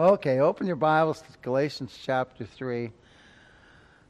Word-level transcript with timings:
Okay, 0.00 0.38
open 0.38 0.68
your 0.68 0.76
Bibles 0.76 1.22
to 1.22 1.26
Galatians 1.42 1.98
chapter 2.00 2.44
3. 2.44 2.92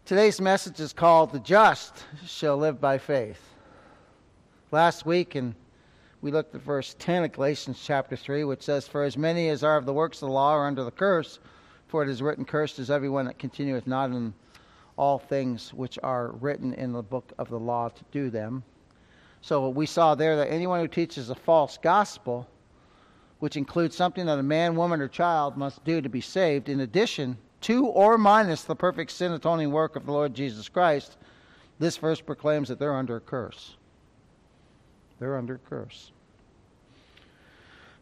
Today's 0.05 0.39
message 0.39 0.81
is 0.81 0.93
called 0.93 1.33
The 1.33 1.39
Just 1.39 2.05
Shall 2.27 2.59
Live 2.59 2.79
by 2.79 2.99
Faith. 2.99 3.41
Last 4.71 5.07
week, 5.07 5.35
and 5.35 5.55
we 6.21 6.31
looked 6.31 6.55
at 6.55 6.61
verse 6.61 6.95
10 6.99 7.25
of 7.25 7.33
Galatians 7.33 7.81
chapter 7.83 8.17
3, 8.17 8.45
which 8.45 8.65
says, 8.65 8.87
For 8.87 9.03
as 9.03 9.17
many 9.17 9.49
as 9.49 9.65
are 9.65 9.79
of 9.79 9.87
the 9.87 9.95
works 9.95 10.21
of 10.21 10.29
the 10.29 10.35
law 10.35 10.51
are 10.51 10.67
under 10.67 10.85
the 10.85 10.91
curse, 10.91 11.39
for 11.87 12.03
it 12.03 12.11
is 12.11 12.21
written, 12.21 12.45
Cursed 12.45 12.79
is 12.79 12.91
everyone 12.91 13.25
that 13.25 13.39
continueth 13.39 13.87
not 13.87 14.11
in 14.11 14.35
all 14.99 15.19
things 15.19 15.73
which 15.73 15.99
are 16.03 16.33
written 16.33 16.75
in 16.75 16.93
the 16.93 17.03
book 17.03 17.33
of 17.39 17.49
the 17.49 17.59
law 17.59 17.89
to 17.89 18.05
do 18.13 18.29
them. 18.29 18.63
So 19.41 19.71
we 19.71 19.87
saw 19.87 20.15
there 20.15 20.37
that 20.37 20.53
anyone 20.53 20.81
who 20.81 20.89
teaches 20.89 21.31
a 21.31 21.35
false 21.35 21.79
gospel, 21.79 22.47
which 23.41 23.57
includes 23.57 23.97
something 23.97 24.27
that 24.27 24.39
a 24.39 24.43
man, 24.43 24.75
woman, 24.75 25.01
or 25.01 25.09
child 25.09 25.57
must 25.57 25.85
do 25.85 26.01
to 26.01 26.09
be 26.09 26.21
saved, 26.21 26.69
in 26.69 26.81
addition 26.81 27.37
to 27.61 27.87
or 27.87 28.19
minus 28.19 28.63
the 28.63 28.75
perfect 28.75 29.11
sin 29.11 29.33
atoning 29.33 29.71
work 29.71 29.97
of 29.97 30.07
the 30.07 30.13
Lord 30.13 30.35
Jesus 30.35 30.69
Christ, 30.69 31.17
this 31.79 31.97
verse 31.97 32.21
proclaims 32.21 32.69
that 32.69 32.79
they're 32.79 32.95
under 32.95 33.17
a 33.17 33.21
curse. 33.21 33.77
They're 35.19 35.37
under 35.37 35.55
a 35.55 35.69
curse. 35.71 36.11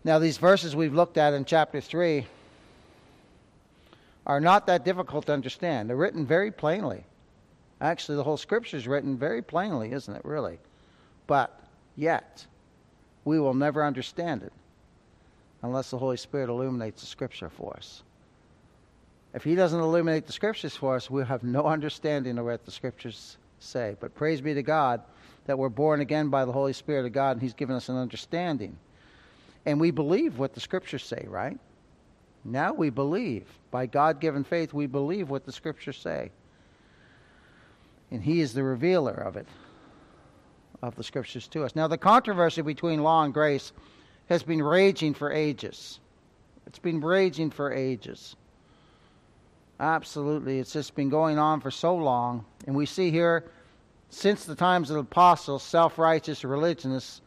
Now, 0.04 0.18
these 0.18 0.38
verses 0.38 0.76
we've 0.76 0.94
looked 0.94 1.18
at 1.18 1.34
in 1.34 1.44
chapter 1.44 1.80
3 1.80 2.26
are 4.26 4.40
not 4.40 4.66
that 4.66 4.84
difficult 4.84 5.26
to 5.26 5.32
understand. 5.32 5.88
They're 5.88 5.96
written 5.96 6.26
very 6.26 6.50
plainly. 6.50 7.04
Actually, 7.80 8.16
the 8.16 8.24
whole 8.24 8.36
scripture 8.36 8.76
is 8.76 8.88
written 8.88 9.18
very 9.18 9.42
plainly, 9.42 9.92
isn't 9.92 10.14
it, 10.14 10.24
really? 10.24 10.58
But 11.26 11.60
yet, 11.96 12.46
we 13.24 13.38
will 13.38 13.54
never 13.54 13.84
understand 13.84 14.42
it 14.42 14.52
unless 15.66 15.90
the 15.90 15.98
Holy 15.98 16.16
Spirit 16.16 16.48
illuminates 16.48 17.02
the 17.02 17.06
Scripture 17.06 17.50
for 17.50 17.74
us. 17.76 18.02
If 19.34 19.44
He 19.44 19.54
doesn't 19.54 19.78
illuminate 19.78 20.26
the 20.26 20.32
Scriptures 20.32 20.76
for 20.76 20.96
us, 20.96 21.10
we'll 21.10 21.24
have 21.26 21.42
no 21.44 21.64
understanding 21.64 22.38
of 22.38 22.46
what 22.46 22.64
the 22.64 22.70
Scriptures 22.70 23.36
say. 23.58 23.96
But 24.00 24.14
praise 24.14 24.40
be 24.40 24.54
to 24.54 24.62
God 24.62 25.02
that 25.44 25.58
we're 25.58 25.68
born 25.68 26.00
again 26.00 26.28
by 26.28 26.44
the 26.44 26.52
Holy 26.52 26.72
Spirit 26.72 27.04
of 27.04 27.12
God, 27.12 27.32
and 27.32 27.42
He's 27.42 27.54
given 27.54 27.76
us 27.76 27.88
an 27.88 27.96
understanding. 27.96 28.76
And 29.66 29.78
we 29.80 29.90
believe 29.90 30.38
what 30.38 30.54
the 30.54 30.60
Scriptures 30.60 31.04
say, 31.04 31.26
right? 31.28 31.58
Now 32.44 32.72
we 32.72 32.90
believe. 32.90 33.46
By 33.70 33.86
God 33.86 34.20
given 34.20 34.44
faith, 34.44 34.72
we 34.72 34.86
believe 34.86 35.28
what 35.28 35.44
the 35.44 35.52
Scriptures 35.52 35.98
say. 35.98 36.30
And 38.10 38.22
He 38.22 38.40
is 38.40 38.54
the 38.54 38.62
revealer 38.62 39.12
of 39.14 39.36
it, 39.36 39.48
of 40.82 40.94
the 40.94 41.02
Scriptures 41.02 41.48
to 41.48 41.64
us. 41.64 41.74
Now, 41.74 41.88
the 41.88 41.98
controversy 41.98 42.62
between 42.62 43.02
law 43.02 43.24
and 43.24 43.34
grace 43.34 43.72
has 44.28 44.42
been 44.42 44.62
raging 44.62 45.14
for 45.14 45.32
ages. 45.32 46.00
It's 46.66 46.78
been 46.78 47.00
raging 47.00 47.50
for 47.50 47.72
ages. 47.72 48.36
Absolutely. 49.78 50.58
It's 50.58 50.72
just 50.72 50.94
been 50.94 51.10
going 51.10 51.38
on 51.38 51.60
for 51.60 51.70
so 51.70 51.94
long. 51.94 52.44
And 52.66 52.74
we 52.74 52.86
see 52.86 53.10
here, 53.10 53.44
since 54.10 54.44
the 54.44 54.54
times 54.54 54.90
of 54.90 54.94
the 54.94 55.00
apostles, 55.00 55.62
self 55.62 55.98
righteous 55.98 56.44
religionists 56.44 57.20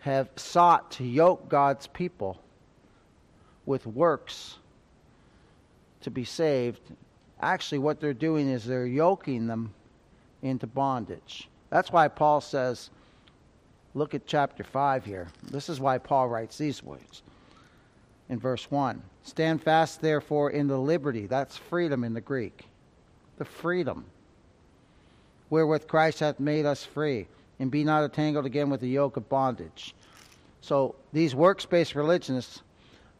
have 0.00 0.28
sought 0.36 0.90
to 0.92 1.04
yoke 1.04 1.48
God's 1.48 1.86
people 1.86 2.40
with 3.66 3.86
works 3.86 4.56
to 6.00 6.10
be 6.10 6.24
saved. 6.24 6.80
Actually, 7.40 7.78
what 7.78 8.00
they're 8.00 8.14
doing 8.14 8.48
is 8.48 8.64
they're 8.64 8.86
yoking 8.86 9.46
them 9.46 9.72
into 10.42 10.66
bondage. 10.66 11.48
That's 11.70 11.92
why 11.92 12.08
Paul 12.08 12.40
says, 12.40 12.90
Look 13.98 14.14
at 14.14 14.28
chapter 14.28 14.62
5 14.62 15.04
here. 15.04 15.26
This 15.50 15.68
is 15.68 15.80
why 15.80 15.98
Paul 15.98 16.28
writes 16.28 16.56
these 16.56 16.84
words 16.84 17.22
in 18.28 18.38
verse 18.38 18.70
1. 18.70 19.02
Stand 19.24 19.60
fast, 19.60 20.00
therefore, 20.00 20.52
in 20.52 20.68
the 20.68 20.78
liberty. 20.78 21.26
That's 21.26 21.56
freedom 21.56 22.04
in 22.04 22.14
the 22.14 22.20
Greek. 22.20 22.66
The 23.38 23.44
freedom 23.44 24.04
wherewith 25.50 25.88
Christ 25.88 26.20
hath 26.20 26.38
made 26.38 26.64
us 26.64 26.84
free, 26.84 27.26
and 27.58 27.72
be 27.72 27.82
not 27.82 28.04
entangled 28.04 28.46
again 28.46 28.70
with 28.70 28.82
the 28.82 28.88
yoke 28.88 29.16
of 29.16 29.28
bondage. 29.28 29.96
So 30.60 30.94
these 31.12 31.34
works 31.34 31.66
based 31.66 31.96
religionists, 31.96 32.62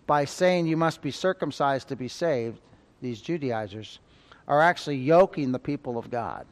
by 0.06 0.26
saying 0.26 0.69
you 0.69 0.76
must 0.76 1.03
be 1.03 1.10
circumcised 1.10 1.88
to 1.88 1.97
be 1.97 2.06
saved, 2.06 2.60
these 3.03 3.20
Judaizers, 3.20 3.98
are 4.47 4.62
actually 4.62 4.98
yoking 4.98 5.50
the 5.50 5.58
people 5.58 5.98
of 5.98 6.08
God, 6.08 6.47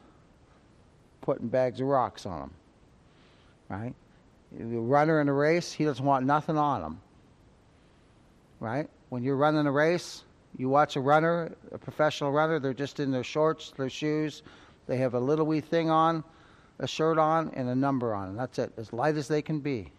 putting 1.21 1.47
bags 1.47 1.79
of 1.79 1.87
rocks 1.87 2.25
on 2.25 2.39
them. 2.41 2.51
Right? 3.69 3.95
The 4.51 4.77
runner 4.77 5.21
in 5.21 5.29
a 5.29 5.33
race, 5.33 5.71
he 5.71 5.83
doesn't 5.83 6.05
want 6.05 6.25
nothing 6.25 6.57
on 6.57 6.81
him. 6.81 7.01
Right? 8.59 8.89
When 9.09 9.23
you're 9.23 9.35
running 9.35 9.67
a 9.67 9.71
race, 9.71 10.23
you 10.57 10.69
watch 10.69 10.95
a 10.95 11.01
runner, 11.01 11.53
a 11.71 11.77
professional 11.77 12.31
runner, 12.31 12.59
they're 12.59 12.73
just 12.73 12.99
in 12.99 13.11
their 13.11 13.23
shorts, 13.23 13.73
their 13.77 13.89
shoes. 13.89 14.41
They 14.87 14.97
have 14.97 15.13
a 15.13 15.19
little 15.19 15.45
wee 15.45 15.61
thing 15.61 15.89
on, 15.89 16.23
a 16.79 16.87
shirt 16.87 17.17
on, 17.17 17.51
and 17.53 17.69
a 17.69 17.75
number 17.75 18.13
on. 18.13 18.29
And 18.29 18.39
that's 18.39 18.57
it, 18.57 18.71
as 18.77 18.93
light 18.93 19.15
as 19.15 19.27
they 19.27 19.41
can 19.41 19.59
be. 19.59 19.91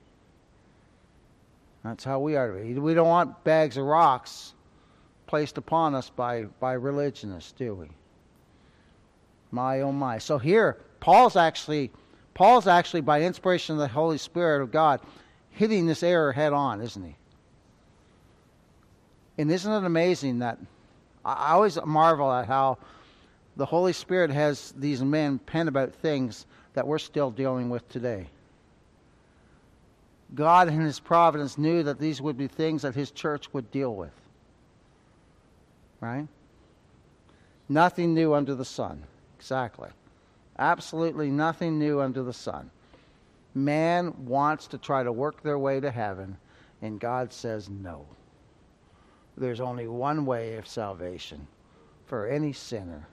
That's 1.84 2.02
how 2.02 2.18
we 2.18 2.36
are. 2.36 2.52
We 2.54 2.94
don't 2.94 3.08
want 3.08 3.44
bags 3.44 3.76
of 3.76 3.84
rocks 3.84 4.54
placed 5.26 5.58
upon 5.58 5.94
us 5.94 6.10
by, 6.10 6.44
by 6.58 6.72
religionists, 6.72 7.52
do 7.52 7.74
we? 7.74 7.88
My 9.50 9.82
oh 9.82 9.92
my. 9.92 10.18
So 10.18 10.38
here, 10.38 10.78
Paul's 11.00 11.36
actually 11.36 11.90
Paul's 12.38 12.68
actually, 12.68 13.00
by 13.00 13.22
inspiration 13.22 13.74
of 13.74 13.80
the 13.80 13.88
Holy 13.88 14.16
Spirit 14.16 14.62
of 14.62 14.70
God, 14.70 15.00
hitting 15.50 15.86
this 15.86 16.04
error 16.04 16.30
head 16.30 16.52
on, 16.52 16.80
isn't 16.80 17.04
he? 17.04 17.16
And 19.38 19.50
isn't 19.50 19.72
it 19.72 19.84
amazing 19.84 20.38
that 20.38 20.56
I 21.24 21.54
always 21.54 21.76
marvel 21.84 22.32
at 22.32 22.46
how 22.46 22.78
the 23.56 23.66
Holy 23.66 23.92
Spirit 23.92 24.30
has 24.30 24.72
these 24.76 25.02
men 25.02 25.40
pen 25.40 25.66
about 25.66 25.92
things 25.92 26.46
that 26.74 26.86
we're 26.86 26.98
still 26.98 27.32
dealing 27.32 27.70
with 27.70 27.88
today. 27.88 28.28
God, 30.32 30.68
in 30.68 30.78
His 30.78 31.00
providence, 31.00 31.58
knew 31.58 31.82
that 31.82 31.98
these 31.98 32.22
would 32.22 32.38
be 32.38 32.46
things 32.46 32.82
that 32.82 32.94
His 32.94 33.10
church 33.10 33.52
would 33.52 33.72
deal 33.72 33.96
with. 33.96 34.12
Right? 36.00 36.28
Nothing 37.68 38.14
new 38.14 38.32
under 38.32 38.54
the 38.54 38.64
sun. 38.64 39.02
Exactly. 39.40 39.88
Absolutely 40.58 41.30
nothing 41.30 41.78
new 41.78 42.00
under 42.00 42.22
the 42.22 42.32
sun. 42.32 42.70
Man 43.54 44.12
wants 44.26 44.66
to 44.68 44.78
try 44.78 45.02
to 45.02 45.12
work 45.12 45.42
their 45.42 45.58
way 45.58 45.80
to 45.80 45.90
heaven, 45.90 46.36
and 46.82 47.00
God 47.00 47.32
says 47.32 47.68
no. 47.68 48.06
There's 49.36 49.60
only 49.60 49.86
one 49.86 50.26
way 50.26 50.56
of 50.56 50.66
salvation 50.66 51.46
for 52.06 52.26
any 52.26 52.52
sinner, 52.52 53.06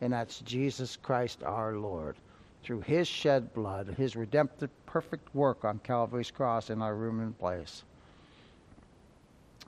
and 0.00 0.12
that's 0.12 0.40
Jesus 0.40 0.96
Christ 0.96 1.42
our 1.42 1.76
Lord. 1.76 2.16
Through 2.62 2.82
his 2.82 3.08
shed 3.08 3.54
blood, 3.54 3.94
his 3.96 4.16
redemptive 4.16 4.70
perfect 4.84 5.34
work 5.34 5.64
on 5.64 5.78
Calvary's 5.78 6.30
cross 6.30 6.68
in 6.68 6.82
our 6.82 6.94
room 6.94 7.20
and 7.20 7.38
place. 7.38 7.84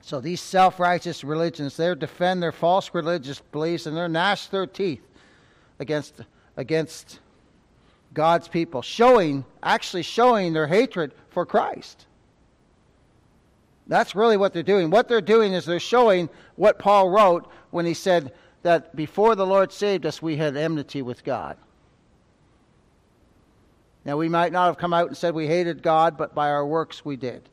So 0.01 0.19
these 0.19 0.41
self 0.41 0.79
righteous 0.79 1.23
religions, 1.23 1.77
they 1.77 1.95
defend 1.95 2.43
their 2.43 2.51
false 2.51 2.93
religious 2.93 3.39
beliefs 3.39 3.87
and 3.87 3.97
they 3.97 4.07
gnash 4.07 4.47
their 4.47 4.67
teeth 4.67 5.01
against, 5.79 6.21
against 6.57 7.19
God's 8.13 8.47
people, 8.47 8.81
showing, 8.81 9.45
actually 9.61 10.03
showing 10.03 10.53
their 10.53 10.67
hatred 10.67 11.13
for 11.29 11.45
Christ. 11.45 12.05
That's 13.87 14.15
really 14.15 14.37
what 14.37 14.53
they're 14.53 14.63
doing. 14.63 14.89
What 14.89 15.07
they're 15.07 15.21
doing 15.21 15.53
is 15.53 15.65
they're 15.65 15.79
showing 15.79 16.29
what 16.55 16.79
Paul 16.79 17.09
wrote 17.09 17.49
when 17.71 17.85
he 17.85 17.93
said 17.93 18.33
that 18.61 18.95
before 18.95 19.35
the 19.35 19.45
Lord 19.45 19.71
saved 19.71 20.05
us, 20.05 20.21
we 20.21 20.37
had 20.37 20.55
enmity 20.55 21.01
with 21.01 21.23
God. 21.23 21.57
Now, 24.05 24.17
we 24.17 24.29
might 24.29 24.51
not 24.51 24.67
have 24.67 24.77
come 24.77 24.93
out 24.93 25.07
and 25.07 25.17
said 25.17 25.33
we 25.33 25.47
hated 25.47 25.81
God, 25.81 26.17
but 26.17 26.35
by 26.35 26.49
our 26.49 26.65
works 26.65 27.05
we 27.05 27.15
did. 27.15 27.49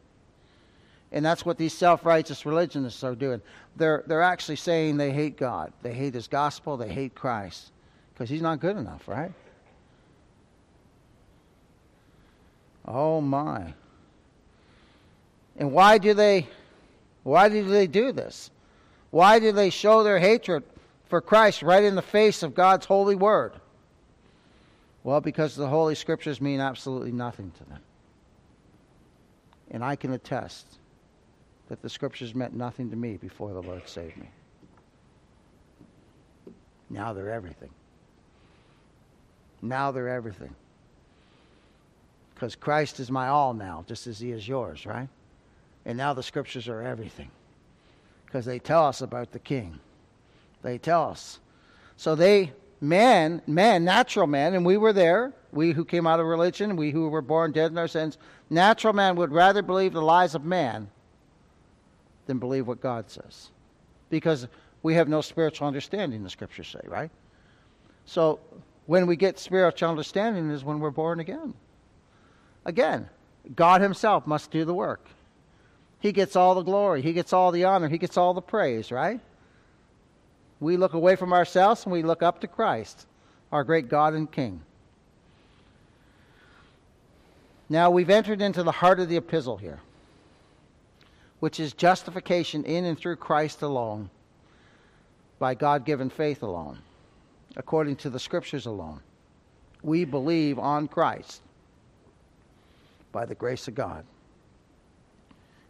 And 1.13 1.25
that's 1.25 1.45
what 1.45 1.59
these 1.59 1.73
self 1.73 2.05
righteous 2.05 2.47
religionists 2.47 3.03
are 3.03 3.15
doing. 3.15 3.41
They're, 3.77 4.05
they're 4.07 4.23
actually 4.23 4.57
saying 4.57 4.97
they 4.97 5.13
hate 5.13 5.37
God. 5.37 5.73
They 5.83 5.93
hate 5.93 6.15
His 6.15 6.29
gospel. 6.29 6.77
They 6.77 6.89
hate 6.89 7.15
Christ. 7.15 7.73
Because 8.15 8.29
He's 8.29 8.43
not 8.43 8.61
good 8.61 8.77
enough, 8.77 9.09
right? 9.09 9.33
Oh 12.93 13.21
my. 13.21 13.73
And 15.57 15.73
why 15.73 15.99
do 15.99 16.13
they 16.13 16.49
why 17.23 17.49
do 17.49 17.65
they 17.65 17.87
do 17.87 18.13
this? 18.13 18.51
Why 19.11 19.39
do 19.39 19.53
they 19.53 19.71
show 19.71 20.03
their 20.03 20.19
hatred 20.19 20.65
for 21.09 21.21
Christ 21.21 21.63
right 21.63 21.85
in 21.85 21.95
the 21.95 22.03
face 22.03 22.43
of 22.43 22.55
God's 22.55 22.87
holy 22.87 23.15
word? 23.15 23.53
Well, 25.05 25.21
because 25.21 25.55
the 25.55 25.69
holy 25.69 25.95
scriptures 25.95 26.41
mean 26.41 26.61
absolutely 26.61 27.13
nothing 27.13 27.53
to 27.59 27.65
them. 27.65 27.81
And 29.71 29.85
I 29.85 29.97
can 29.97 30.13
attest 30.13 30.67
that 31.69 31.83
the 31.83 31.89
scriptures 31.89 32.35
meant 32.35 32.55
nothing 32.55 32.91
to 32.91 32.97
me 32.97 33.17
before 33.17 33.53
the 33.53 33.63
Lord 33.63 33.89
saved 33.89 34.17
me. 34.17 34.29
Now 36.89 37.13
they're 37.13 37.31
everything. 37.31 37.71
Now 39.63 39.93
they're 39.93 40.09
everything. 40.09 40.55
Because 42.41 42.57
Christ 42.57 43.01
is 43.01 43.11
my 43.11 43.29
all 43.29 43.53
now, 43.53 43.85
just 43.87 44.07
as 44.07 44.19
He 44.19 44.33
is 44.33 44.49
yours, 44.49 44.87
right? 44.87 45.11
And 45.85 45.99
now 45.99 46.15
the 46.15 46.23
scriptures 46.23 46.69
are 46.69 46.81
everything. 46.81 47.31
Because 48.25 48.47
they 48.47 48.59
tell 48.59 48.87
us 48.87 49.03
about 49.03 49.33
the 49.33 49.39
king. 49.39 49.79
They 50.63 50.79
tell 50.79 51.11
us. 51.11 51.39
So 51.99 52.15
they, 52.15 52.53
man, 52.81 53.43
man, 53.47 53.85
natural 53.85 54.27
man, 54.27 54.55
and 54.55 54.65
we 54.65 54.79
were 54.79 54.95
there, 54.95 55.35
we 55.53 55.73
who 55.73 55.85
came 55.85 56.07
out 56.07 56.19
of 56.19 56.25
religion, 56.25 56.77
we 56.77 56.93
who 56.93 57.11
were 57.11 57.21
born 57.21 57.53
dead 57.53 57.73
in 57.73 57.77
our 57.77 57.89
sins, 57.89 58.17
natural 58.49 58.95
man 58.95 59.17
would 59.17 59.33
rather 59.33 59.61
believe 59.61 59.93
the 59.93 60.01
lies 60.01 60.35
of 60.35 60.43
man 60.43 60.89
than 62.25 62.39
believe 62.39 62.67
what 62.67 62.81
God 62.81 63.11
says. 63.11 63.51
Because 64.09 64.49
we 64.83 64.95
have 64.95 65.11
no 65.11 65.21
spiritual 65.21 65.69
understanding, 65.69 66.23
the 66.23 66.31
scriptures 66.31 66.69
say, 66.69 66.89
right? 66.89 67.11
So 68.07 68.41
when 68.87 69.07
we 69.07 69.17
get 69.17 69.39
spiritual 69.39 69.91
understanding 69.91 70.51
is 70.51 70.65
when 70.65 70.81
we're 70.81 70.89
born 70.89 71.21
again. 71.21 71.53
Again, 72.65 73.09
God 73.55 73.81
Himself 73.81 74.27
must 74.27 74.51
do 74.51 74.65
the 74.65 74.75
work. 74.75 75.09
He 76.01 76.13
gets 76.13 76.37
all 76.37 76.55
the 76.55 76.63
glory, 76.63 77.03
He 77.03 77.13
gets 77.13 77.33
all 77.33 77.53
the 77.53 77.65
honor, 77.65 77.89
He 77.89 77.99
gets 77.99 78.17
all 78.17 78.35
the 78.35 78.43
praise, 78.43 78.91
right? 78.91 79.21
We 80.61 80.77
look 80.77 80.93
away 80.93 81.17
from 81.17 81.33
ourselves 81.33 81.85
and 81.85 81.93
we 81.93 82.03
look 82.03 82.23
up 82.23 82.41
to 82.41 82.47
Christ, 82.47 83.07
our 83.51 83.65
great 83.65 83.89
God 83.89 84.15
and 84.15 84.31
King. 84.31 84.61
Now 87.69 87.91
we've 87.91 88.11
entered 88.11 88.43
into 88.43 88.63
the 88.63 88.73
heart 88.73 89.01
of 89.01 89.09
the 89.09 89.17
epistle 89.17 89.57
here, 89.57 89.81
which 91.39 91.61
is 91.61 91.73
justification 91.73 92.65
in 92.65 92.85
and 92.85 92.99
through 92.99 93.17
Christ 93.17 93.63
alone, 93.63 94.11
by 95.39 95.55
God 95.55 95.87
given 95.87 96.11
faith 96.11 96.43
alone, 96.43 96.79
according 97.57 97.97
to 97.97 98.11
the 98.11 98.19
Scriptures 98.19 98.67
alone. 98.67 99.01
We 99.83 100.05
believe 100.05 100.59
on 100.59 100.89
Christ 100.89 101.41
by 103.13 103.25
the 103.25 103.35
grace 103.35 103.69
of 103.69 103.75
God. 103.75 104.05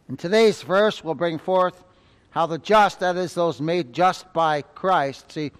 In 0.09 0.17
today's 0.17 0.61
verse, 0.61 1.03
we'll 1.03 1.15
bring 1.15 1.39
forth 1.39 1.83
how 2.31 2.45
the 2.45 2.57
just, 2.57 2.99
that 2.99 3.17
is, 3.17 3.33
those 3.33 3.61
made 3.61 3.93
just 3.93 4.31
by 4.33 4.61
Christ, 4.61 5.31
see, 5.31 5.51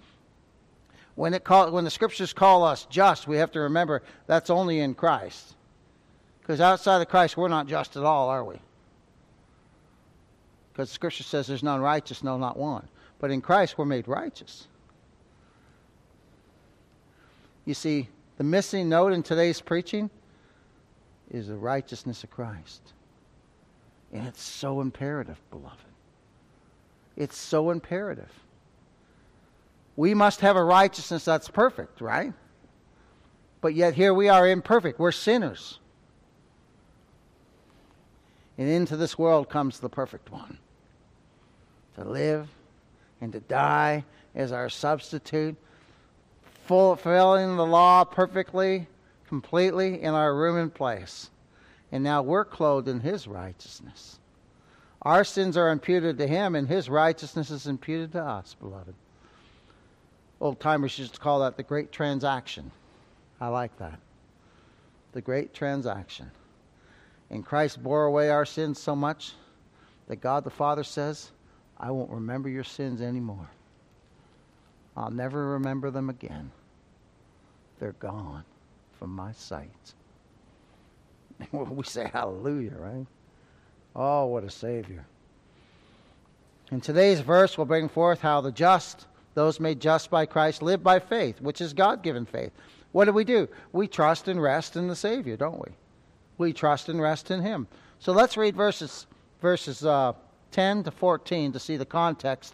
when, 1.15 1.33
it 1.33 1.43
call, 1.43 1.71
when 1.71 1.83
the 1.83 1.89
scriptures 1.89 2.33
call 2.33 2.63
us 2.63 2.85
just, 2.89 3.27
we 3.27 3.37
have 3.37 3.51
to 3.51 3.59
remember 3.61 4.01
that's 4.27 4.49
only 4.49 4.79
in 4.79 4.93
Christ. 4.93 5.55
Because 6.39 6.61
outside 6.61 7.01
of 7.01 7.09
Christ, 7.09 7.37
we're 7.37 7.47
not 7.49 7.67
just 7.67 7.97
at 7.97 8.03
all, 8.03 8.29
are 8.29 8.43
we? 8.43 8.55
Because 10.71 10.89
scripture 10.89 11.23
says 11.23 11.47
there's 11.47 11.63
none 11.63 11.81
righteous, 11.81 12.23
no, 12.23 12.37
not 12.37 12.57
one. 12.57 12.87
But 13.19 13.31
in 13.31 13.41
Christ, 13.41 13.77
we're 13.77 13.85
made 13.85 14.07
righteous. 14.07 14.67
You 17.65 17.73
see, 17.73 18.07
the 18.37 18.43
missing 18.43 18.89
note 18.89 19.13
in 19.13 19.21
today's 19.21 19.61
preaching 19.61 20.09
is 21.31 21.47
the 21.47 21.55
righteousness 21.55 22.23
of 22.23 22.29
Christ. 22.29 22.81
And 24.13 24.27
it's 24.27 24.41
so 24.41 24.81
imperative, 24.81 25.39
beloved. 25.49 25.77
It's 27.15 27.37
so 27.37 27.71
imperative. 27.71 28.31
We 29.95 30.13
must 30.13 30.41
have 30.41 30.57
a 30.57 30.63
righteousness 30.63 31.25
that's 31.25 31.47
perfect, 31.47 32.01
right? 32.01 32.33
But 33.61 33.73
yet 33.73 33.93
here 33.93 34.13
we 34.13 34.27
are 34.27 34.47
imperfect. 34.47 34.99
We're 34.99 35.11
sinners. 35.11 35.79
And 38.57 38.67
into 38.67 38.97
this 38.97 39.17
world 39.17 39.49
comes 39.49 39.79
the 39.79 39.89
perfect 39.89 40.31
one 40.31 40.57
to 41.95 42.03
live 42.03 42.49
and 43.21 43.31
to 43.33 43.39
die 43.39 44.03
as 44.35 44.51
our 44.51 44.69
substitute, 44.69 45.55
fulfilling 46.65 47.55
the 47.55 47.65
law 47.65 48.03
perfectly 48.03 48.87
completely 49.31 50.01
in 50.01 50.13
our 50.13 50.35
room 50.35 50.57
and 50.57 50.73
place. 50.73 51.29
And 51.89 52.03
now 52.03 52.21
we're 52.21 52.43
clothed 52.43 52.89
in 52.89 52.99
his 52.99 53.29
righteousness. 53.29 54.19
Our 55.03 55.23
sins 55.23 55.55
are 55.55 55.69
imputed 55.69 56.17
to 56.17 56.27
him, 56.27 56.53
and 56.53 56.67
his 56.67 56.89
righteousness 56.89 57.49
is 57.49 57.65
imputed 57.65 58.11
to 58.11 58.21
us, 58.21 58.57
beloved. 58.59 58.93
Old 60.41 60.59
timers 60.59 60.99
used 60.99 61.13
to 61.13 61.19
call 61.21 61.39
that 61.39 61.55
the 61.55 61.63
great 61.63 61.93
transaction. 61.93 62.71
I 63.39 63.47
like 63.47 63.77
that. 63.77 63.99
The 65.13 65.21
great 65.21 65.53
transaction. 65.53 66.29
And 67.29 67.45
Christ 67.45 67.81
bore 67.81 68.03
away 68.03 68.31
our 68.31 68.45
sins 68.45 68.81
so 68.81 68.97
much 68.97 69.31
that 70.09 70.19
God 70.19 70.43
the 70.43 70.49
Father 70.49 70.83
says, 70.83 71.31
I 71.79 71.89
won't 71.91 72.11
remember 72.11 72.49
your 72.49 72.65
sins 72.65 73.01
anymore. 73.01 73.49
I'll 74.97 75.09
never 75.09 75.51
remember 75.51 75.89
them 75.89 76.09
again. 76.09 76.51
They're 77.79 77.93
gone 77.93 78.43
from 79.01 79.15
my 79.15 79.31
sight. 79.31 79.93
we 81.51 81.83
say 81.83 82.07
hallelujah, 82.13 82.75
right? 82.77 83.07
Oh, 83.95 84.27
what 84.27 84.43
a 84.43 84.49
Savior. 84.51 85.03
And 86.69 86.83
today's 86.83 87.19
verse, 87.19 87.57
we'll 87.57 87.65
bring 87.65 87.89
forth 87.89 88.21
how 88.21 88.41
the 88.41 88.51
just, 88.51 89.07
those 89.33 89.59
made 89.59 89.79
just 89.79 90.11
by 90.11 90.27
Christ, 90.27 90.61
live 90.61 90.83
by 90.83 90.99
faith, 90.99 91.41
which 91.41 91.61
is 91.61 91.73
God 91.73 92.03
given 92.03 92.27
faith. 92.27 92.51
What 92.91 93.05
do 93.05 93.11
we 93.11 93.23
do? 93.23 93.49
We 93.71 93.87
trust 93.87 94.27
and 94.27 94.39
rest 94.39 94.75
in 94.75 94.87
the 94.87 94.95
Savior, 94.95 95.35
don't 95.35 95.59
we? 95.59 95.73
We 96.37 96.53
trust 96.53 96.87
and 96.87 97.01
rest 97.01 97.31
in 97.31 97.41
Him. 97.41 97.65
So 97.97 98.11
let's 98.11 98.37
read 98.37 98.55
verses, 98.55 99.07
verses 99.41 99.83
uh, 99.83 100.13
10 100.51 100.83
to 100.83 100.91
14 100.91 101.53
to 101.53 101.59
see 101.59 101.75
the 101.75 101.85
context. 101.87 102.53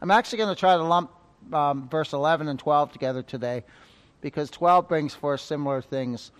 I'm 0.00 0.12
actually 0.12 0.38
going 0.38 0.54
to 0.54 0.60
try 0.60 0.76
to 0.76 0.82
lump 0.84 1.10
um, 1.52 1.88
verse 1.88 2.12
11 2.12 2.46
and 2.46 2.58
12 2.58 2.92
together 2.92 3.22
today 3.22 3.64
because 4.20 4.50
12 4.50 4.88
brings 4.88 5.14
forth 5.14 5.40
similar 5.40 5.80
things 5.80 6.32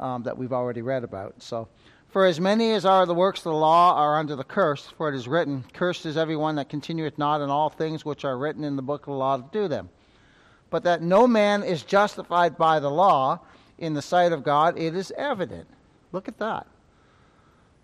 um, 0.00 0.22
that 0.22 0.36
we've 0.36 0.52
already 0.52 0.82
read 0.82 1.04
about. 1.04 1.42
So, 1.42 1.68
for 2.08 2.24
as 2.24 2.40
many 2.40 2.72
as 2.72 2.86
are 2.86 3.04
the 3.04 3.14
works 3.14 3.40
of 3.40 3.44
the 3.44 3.54
law 3.54 3.94
are 3.94 4.18
under 4.18 4.36
the 4.36 4.44
curse, 4.44 4.86
for 4.96 5.08
it 5.08 5.14
is 5.14 5.28
written, 5.28 5.64
Cursed 5.74 6.06
is 6.06 6.16
everyone 6.16 6.56
that 6.56 6.68
continueth 6.68 7.18
not 7.18 7.42
in 7.42 7.50
all 7.50 7.68
things 7.68 8.04
which 8.04 8.24
are 8.24 8.38
written 8.38 8.64
in 8.64 8.76
the 8.76 8.82
book 8.82 9.02
of 9.02 9.12
the 9.12 9.18
law 9.18 9.36
to 9.36 9.44
do 9.52 9.68
them. 9.68 9.90
But 10.70 10.84
that 10.84 11.02
no 11.02 11.26
man 11.26 11.62
is 11.62 11.82
justified 11.82 12.56
by 12.56 12.80
the 12.80 12.90
law 12.90 13.40
in 13.78 13.92
the 13.92 14.02
sight 14.02 14.32
of 14.32 14.42
God, 14.42 14.78
it 14.78 14.96
is 14.96 15.12
evident. 15.16 15.66
Look 16.12 16.28
at 16.28 16.38
that. 16.38 16.66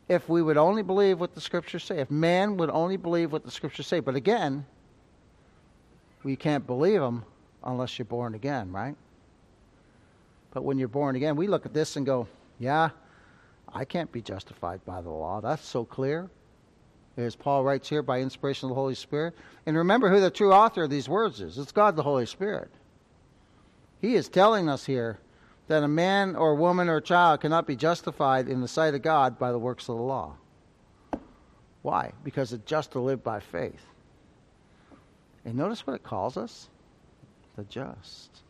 If 0.08 0.28
we 0.28 0.42
would 0.42 0.56
only 0.56 0.82
believe 0.82 1.20
what 1.20 1.34
the 1.34 1.40
scriptures 1.40 1.84
say, 1.84 1.98
if 1.98 2.10
man 2.10 2.56
would 2.56 2.70
only 2.70 2.96
believe 2.96 3.32
what 3.32 3.44
the 3.44 3.50
scriptures 3.50 3.86
say, 3.86 4.00
but 4.00 4.14
again, 4.14 4.64
we 6.22 6.36
can't 6.36 6.66
believe 6.66 7.00
them 7.00 7.24
unless 7.64 7.98
you're 7.98 8.06
born 8.06 8.34
again, 8.34 8.72
right? 8.72 8.96
But 10.52 10.64
when 10.64 10.78
you're 10.78 10.88
born 10.88 11.16
again, 11.16 11.36
we 11.36 11.46
look 11.46 11.66
at 11.66 11.74
this 11.74 11.96
and 11.96 12.06
go, 12.06 12.28
yeah, 12.58 12.90
I 13.72 13.84
can't 13.84 14.12
be 14.12 14.20
justified 14.20 14.84
by 14.84 15.00
the 15.00 15.10
law. 15.10 15.40
That's 15.40 15.66
so 15.66 15.84
clear. 15.84 16.30
As 17.16 17.36
Paul 17.36 17.64
writes 17.64 17.88
here, 17.88 18.02
by 18.02 18.20
inspiration 18.20 18.66
of 18.66 18.70
the 18.70 18.80
Holy 18.80 18.94
Spirit. 18.94 19.34
And 19.66 19.76
remember 19.76 20.08
who 20.08 20.20
the 20.20 20.30
true 20.30 20.52
author 20.52 20.84
of 20.84 20.90
these 20.90 21.08
words 21.08 21.40
is 21.40 21.58
it's 21.58 21.72
God 21.72 21.96
the 21.96 22.02
Holy 22.02 22.26
Spirit. 22.26 22.70
He 24.00 24.14
is 24.14 24.28
telling 24.28 24.68
us 24.68 24.86
here 24.86 25.18
that 25.68 25.82
a 25.82 25.88
man 25.88 26.36
or 26.36 26.54
woman 26.54 26.88
or 26.88 27.00
child 27.00 27.40
cannot 27.40 27.66
be 27.66 27.76
justified 27.76 28.48
in 28.48 28.60
the 28.60 28.68
sight 28.68 28.94
of 28.94 29.02
God 29.02 29.38
by 29.38 29.52
the 29.52 29.58
works 29.58 29.88
of 29.88 29.96
the 29.96 30.02
law. 30.02 30.34
Why? 31.82 32.12
Because 32.24 32.52
it's 32.52 32.64
just 32.64 32.92
to 32.92 33.00
live 33.00 33.24
by 33.24 33.40
faith. 33.40 33.84
And 35.44 35.54
notice 35.54 35.86
what 35.86 35.94
it 35.94 36.02
calls 36.02 36.36
us 36.36 36.68
the 37.56 37.64
just. 37.64 38.41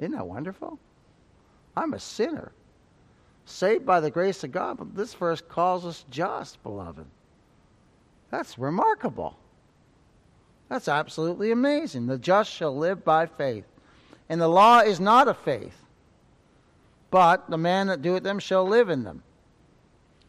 Isn't 0.00 0.12
that 0.12 0.26
wonderful? 0.26 0.78
I'm 1.76 1.92
a 1.92 2.00
sinner, 2.00 2.52
saved 3.44 3.86
by 3.86 4.00
the 4.00 4.10
grace 4.10 4.42
of 4.42 4.50
God, 4.50 4.78
but 4.78 4.96
this 4.96 5.14
verse 5.14 5.40
calls 5.40 5.84
us 5.84 6.04
just, 6.10 6.62
beloved. 6.62 7.06
That's 8.30 8.58
remarkable. 8.58 9.36
That's 10.68 10.88
absolutely 10.88 11.52
amazing. 11.52 12.06
The 12.06 12.18
just 12.18 12.50
shall 12.50 12.76
live 12.76 13.04
by 13.04 13.26
faith. 13.26 13.64
And 14.28 14.40
the 14.40 14.48
law 14.48 14.80
is 14.80 15.00
not 15.00 15.28
of 15.28 15.36
faith, 15.38 15.76
but 17.10 17.50
the 17.50 17.58
man 17.58 17.88
that 17.88 18.02
doeth 18.02 18.22
them 18.22 18.38
shall 18.38 18.66
live 18.66 18.88
in 18.88 19.02
them. 19.04 19.22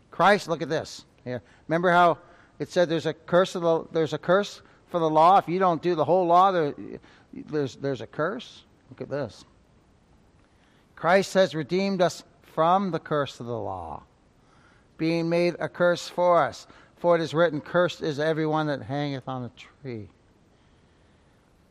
Christ, 0.10 0.48
look 0.48 0.62
at 0.62 0.70
this. 0.70 1.06
Here. 1.24 1.42
Remember 1.68 1.92
how 1.92 2.18
it 2.60 2.70
said 2.70 2.90
there's 2.90 3.06
a 3.06 3.14
curse 3.14 3.56
of 3.56 3.62
the, 3.62 3.86
there's 3.92 4.14
a 4.14 4.18
curse 4.18 4.62
for 4.90 5.00
the 5.00 5.10
law. 5.10 5.38
If 5.38 5.48
you 5.48 5.60
don't 5.60 5.82
do 5.82 5.96
the 5.96 6.04
whole 6.04 6.26
law, 6.26 6.52
there, 6.52 6.74
there's, 7.32 7.76
there's 7.76 8.02
a 8.02 8.08
curse. 8.08 8.64
Look 8.90 9.02
at 9.02 9.10
this. 9.10 9.46
Christ 11.02 11.34
has 11.34 11.56
redeemed 11.56 12.00
us 12.00 12.24
from 12.44 12.92
the 12.92 13.00
curse 13.00 13.40
of 13.40 13.48
the 13.48 13.58
law, 13.58 14.04
being 15.00 15.28
made 15.30 15.56
a 15.58 15.68
curse 15.68 16.08
for 16.08 16.44
us. 16.44 16.68
For 16.98 17.16
it 17.16 17.24
is 17.24 17.34
written, 17.34 17.60
Cursed 17.60 18.04
is 18.04 18.20
everyone 18.20 18.68
that 18.68 18.84
hangeth 18.84 19.28
on 19.28 19.46
a 19.46 19.52
tree. 19.82 20.10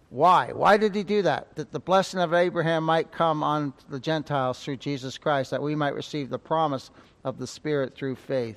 Why? 0.09 0.51
Why 0.53 0.77
did 0.77 0.97
he 0.97 1.05
do 1.05 1.23
that? 1.23 1.55
That 1.55 1.71
the 1.71 1.79
blessing 1.79 2.19
of 2.19 2.35
Abraham 2.35 2.83
might 2.83 3.13
come 3.13 3.45
on 3.45 3.73
the 3.89 4.01
Gentiles 4.01 4.65
through 4.65 4.79
Jesus 4.79 5.17
Christ, 5.17 5.53
that 5.53 5.63
we 5.63 5.77
might 5.77 5.95
receive 5.95 6.29
the 6.29 6.37
promise 6.37 6.91
of 7.23 7.39
the 7.39 7.47
Spirit 7.47 7.95
through 7.95 8.17
faith. 8.17 8.57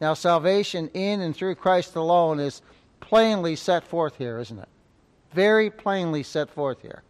Now, 0.00 0.14
salvation 0.14 0.90
in 0.94 1.20
and 1.20 1.36
through 1.36 1.54
Christ 1.54 1.94
alone 1.94 2.40
is 2.40 2.60
plainly 2.98 3.54
set 3.54 3.84
forth 3.84 4.16
here, 4.16 4.40
isn't 4.40 4.58
it? 4.58 4.68
Very 5.32 5.70
plainly 5.70 6.24
set 6.24 6.50
forth 6.50 6.82
here 6.82 7.04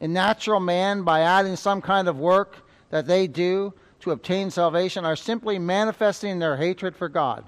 in 0.00 0.12
natural 0.12 0.60
man 0.60 1.02
by 1.02 1.20
adding 1.20 1.56
some 1.56 1.82
kind 1.82 2.08
of 2.08 2.18
work 2.18 2.56
that 2.90 3.06
they 3.06 3.26
do 3.26 3.74
to 4.00 4.12
obtain 4.12 4.50
salvation 4.50 5.04
are 5.04 5.16
simply 5.16 5.58
manifesting 5.58 6.38
their 6.38 6.56
hatred 6.56 6.96
for 6.96 7.08
God. 7.08 7.44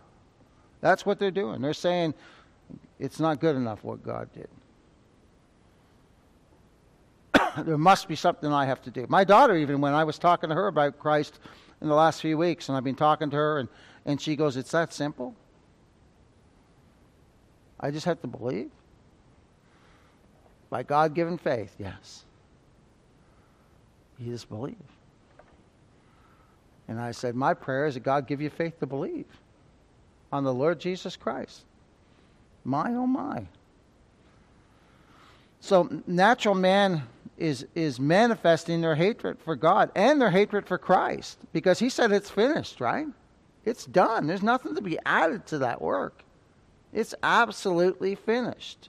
That's 0.80 1.06
what 1.06 1.18
they're 1.18 1.30
doing. 1.30 1.60
They're 1.60 1.74
saying 1.74 2.14
it's 2.98 3.20
not 3.20 3.40
good 3.40 3.56
enough 3.56 3.84
what 3.84 4.02
God 4.02 4.28
did. 4.34 4.48
there 7.64 7.78
must 7.78 8.08
be 8.08 8.16
something 8.16 8.52
I 8.52 8.66
have 8.66 8.82
to 8.82 8.90
do. 8.90 9.06
My 9.08 9.24
daughter, 9.24 9.56
even 9.56 9.80
when 9.80 9.94
I 9.94 10.04
was 10.04 10.18
talking 10.18 10.48
to 10.48 10.54
her 10.54 10.66
about 10.66 10.98
Christ 10.98 11.38
in 11.80 11.88
the 11.88 11.94
last 11.94 12.20
few 12.20 12.36
weeks, 12.36 12.68
and 12.68 12.76
I've 12.76 12.84
been 12.84 12.96
talking 12.96 13.30
to 13.30 13.36
her, 13.36 13.58
and, 13.58 13.68
and 14.04 14.20
she 14.20 14.36
goes, 14.36 14.56
It's 14.56 14.72
that 14.72 14.92
simple? 14.92 15.34
I 17.78 17.90
just 17.90 18.06
have 18.06 18.20
to 18.22 18.26
believe? 18.26 18.70
By 20.68 20.82
God 20.82 21.14
given 21.14 21.38
faith, 21.38 21.74
yes. 21.78 22.24
You 24.20 24.32
just 24.32 24.48
believe. 24.48 24.76
And 26.88 27.00
I 27.00 27.12
said, 27.12 27.34
My 27.34 27.54
prayer 27.54 27.86
is 27.86 27.94
that 27.94 28.00
God 28.00 28.26
give 28.26 28.40
you 28.40 28.50
faith 28.50 28.78
to 28.80 28.86
believe 28.86 29.26
on 30.32 30.44
the 30.44 30.52
Lord 30.52 30.78
Jesus 30.78 31.16
Christ. 31.16 31.62
My, 32.64 32.94
oh 32.94 33.06
my. 33.06 33.46
So, 35.60 35.88
natural 36.06 36.54
man 36.54 37.02
is, 37.38 37.66
is 37.74 37.98
manifesting 37.98 38.80
their 38.80 38.94
hatred 38.94 39.38
for 39.40 39.56
God 39.56 39.90
and 39.94 40.20
their 40.20 40.30
hatred 40.30 40.66
for 40.66 40.78
Christ 40.78 41.38
because 41.52 41.78
he 41.78 41.88
said 41.88 42.12
it's 42.12 42.30
finished, 42.30 42.80
right? 42.80 43.06
It's 43.64 43.84
done. 43.86 44.26
There's 44.26 44.42
nothing 44.42 44.74
to 44.74 44.82
be 44.82 44.98
added 45.04 45.46
to 45.46 45.58
that 45.58 45.80
work. 45.80 46.22
It's 46.92 47.14
absolutely 47.22 48.14
finished. 48.14 48.88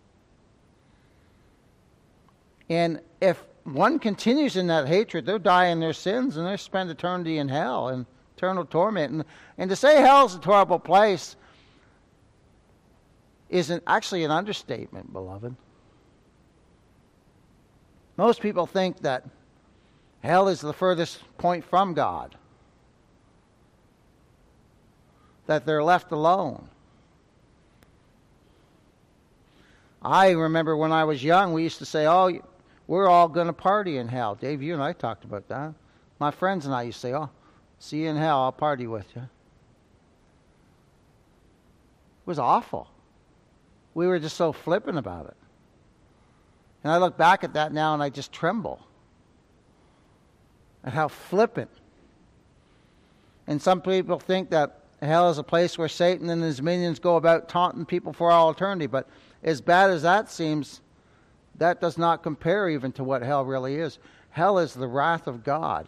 And 2.69 3.01
if 3.19 3.43
one 3.63 3.99
continues 3.99 4.55
in 4.55 4.67
that 4.67 4.87
hatred, 4.87 5.25
they'll 5.25 5.39
die 5.39 5.67
in 5.67 5.79
their 5.79 5.93
sins 5.93 6.37
and 6.37 6.47
they'll 6.47 6.57
spend 6.57 6.89
eternity 6.89 7.37
in 7.37 7.49
hell 7.49 7.89
and 7.89 8.05
eternal 8.35 8.65
torment. 8.65 9.13
And, 9.13 9.25
and 9.57 9.69
to 9.69 9.75
say 9.75 10.01
hell's 10.01 10.35
a 10.35 10.39
terrible 10.39 10.79
place 10.79 11.35
is 13.49 13.69
an, 13.69 13.81
actually 13.85 14.23
an 14.23 14.31
understatement, 14.31 15.13
beloved. 15.13 15.55
Most 18.17 18.41
people 18.41 18.65
think 18.65 19.01
that 19.01 19.27
hell 20.23 20.47
is 20.47 20.61
the 20.61 20.73
furthest 20.73 21.19
point 21.37 21.63
from 21.63 21.93
God, 21.93 22.35
that 25.47 25.65
they're 25.65 25.83
left 25.83 26.11
alone. 26.11 26.67
I 30.01 30.31
remember 30.31 30.75
when 30.75 30.91
I 30.91 31.03
was 31.03 31.23
young, 31.23 31.53
we 31.53 31.63
used 31.63 31.77
to 31.79 31.85
say, 31.85 32.07
Oh, 32.07 32.41
we're 32.91 33.07
all 33.07 33.29
going 33.29 33.47
to 33.47 33.53
party 33.53 33.99
in 33.99 34.09
hell. 34.09 34.35
Dave, 34.35 34.61
you 34.61 34.73
and 34.73 34.83
I 34.83 34.91
talked 34.91 35.23
about 35.23 35.47
that. 35.47 35.73
My 36.19 36.29
friends 36.29 36.65
and 36.65 36.75
I 36.75 36.81
used 36.81 36.97
to 36.97 37.07
say, 37.07 37.13
Oh, 37.13 37.29
see 37.79 38.03
you 38.03 38.09
in 38.09 38.17
hell, 38.17 38.41
I'll 38.41 38.51
party 38.51 38.85
with 38.85 39.05
you. 39.15 39.21
It 39.21 39.29
was 42.25 42.37
awful. 42.37 42.89
We 43.93 44.07
were 44.07 44.19
just 44.19 44.35
so 44.35 44.51
flippant 44.51 44.97
about 44.97 45.27
it. 45.27 45.37
And 46.83 46.91
I 46.91 46.97
look 46.97 47.17
back 47.17 47.45
at 47.45 47.53
that 47.53 47.71
now 47.71 47.93
and 47.93 48.03
I 48.03 48.09
just 48.09 48.33
tremble 48.33 48.85
at 50.83 50.91
how 50.91 51.07
flippant. 51.07 51.71
And 53.47 53.61
some 53.61 53.79
people 53.79 54.19
think 54.19 54.49
that 54.49 54.81
hell 55.01 55.29
is 55.29 55.37
a 55.37 55.43
place 55.43 55.77
where 55.77 55.87
Satan 55.87 56.29
and 56.29 56.43
his 56.43 56.61
minions 56.61 56.99
go 56.99 57.15
about 57.15 57.47
taunting 57.47 57.85
people 57.85 58.11
for 58.11 58.31
all 58.31 58.51
eternity. 58.51 58.87
But 58.87 59.07
as 59.43 59.61
bad 59.61 59.91
as 59.91 60.01
that 60.01 60.29
seems, 60.29 60.81
that 61.55 61.81
does 61.81 61.97
not 61.97 62.23
compare 62.23 62.69
even 62.69 62.91
to 62.93 63.03
what 63.03 63.21
hell 63.21 63.45
really 63.45 63.75
is. 63.75 63.99
Hell 64.29 64.59
is 64.59 64.73
the 64.73 64.87
wrath 64.87 65.27
of 65.27 65.43
God. 65.43 65.87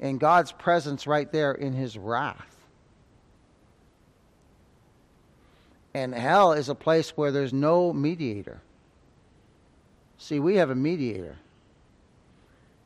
And 0.00 0.18
God's 0.18 0.52
presence 0.52 1.06
right 1.06 1.30
there 1.30 1.52
in 1.52 1.72
his 1.72 1.96
wrath. 1.96 2.56
And 5.94 6.12
hell 6.12 6.52
is 6.52 6.68
a 6.68 6.74
place 6.74 7.10
where 7.10 7.30
there's 7.30 7.52
no 7.52 7.92
mediator. 7.92 8.60
See, 10.18 10.40
we 10.40 10.56
have 10.56 10.70
a 10.70 10.74
mediator. 10.74 11.36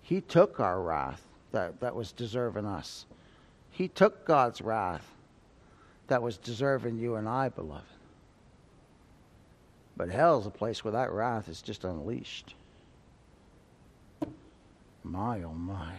He 0.02 0.20
took 0.20 0.60
our 0.60 0.80
wrath 0.80 1.22
that, 1.52 1.80
that 1.80 1.94
was 1.94 2.12
deserving 2.12 2.66
us. 2.66 3.06
He 3.70 3.88
took 3.88 4.26
God's 4.26 4.60
wrath 4.60 5.06
that 6.08 6.22
was 6.22 6.36
deserving 6.36 6.98
you 6.98 7.14
and 7.14 7.28
I, 7.28 7.48
beloved. 7.48 7.84
But 9.98 10.10
hell 10.10 10.38
is 10.38 10.46
a 10.46 10.50
place 10.50 10.84
where 10.84 10.92
that 10.92 11.10
wrath 11.10 11.48
is 11.48 11.60
just 11.60 11.82
unleashed. 11.84 12.54
My, 15.02 15.42
oh 15.42 15.52
my. 15.52 15.92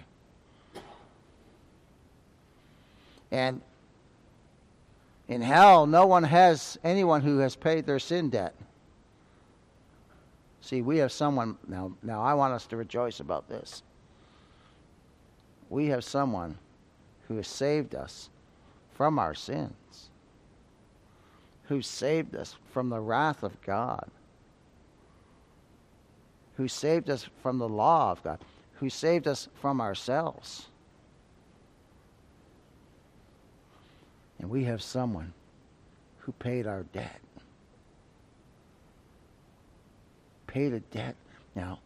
And 3.29 3.62
in 5.27 5.41
hell, 5.41 5.86
no 5.86 6.08
one 6.08 6.24
has 6.24 6.79
anyone 6.84 7.22
who 7.22 7.39
has 7.39 7.56
paid 7.56 7.86
their 7.86 8.00
sin 8.00 8.29
debt. 8.29 8.56
See, 10.62 10.82
we 10.82 10.98
have 11.00 11.12
someone 11.12 11.58
now. 11.68 11.91
Now, 12.01 12.22
I 12.22 12.34
want 12.36 12.53
us 12.53 12.65
to 12.68 12.77
rejoice 12.77 13.20
about 13.20 13.50
this. 13.50 13.84
We 15.70 15.88
have 15.88 16.03
someone 16.03 16.58
who 17.27 17.36
has 17.36 17.48
saved 17.48 17.96
us 17.96 18.29
from 18.94 19.20
our 19.20 19.34
sins, 19.34 20.09
who 21.70 21.84
saved 21.84 22.36
us 22.36 22.56
from 22.74 22.90
the 22.90 23.00
wrath 23.00 23.44
of 23.44 23.62
God, 23.62 24.10
who 26.58 26.68
saved 26.68 27.12
us 27.12 27.28
from 27.44 27.60
the 27.60 27.70
law 27.70 28.12
of 28.12 28.24
God, 28.24 28.40
who 28.80 28.90
saved 28.90 29.28
us 29.28 29.48
from 29.62 29.80
ourselves. 29.80 30.66
And 34.40 34.50
we 34.50 34.64
have 34.64 34.82
someone 34.82 35.32
who 36.18 36.32
paid 36.32 36.66
our 36.66 36.84
debt. 36.92 37.22
Paid 40.48 40.74
a 40.74 40.80
debt. 40.80 41.16
Now, 41.56 41.80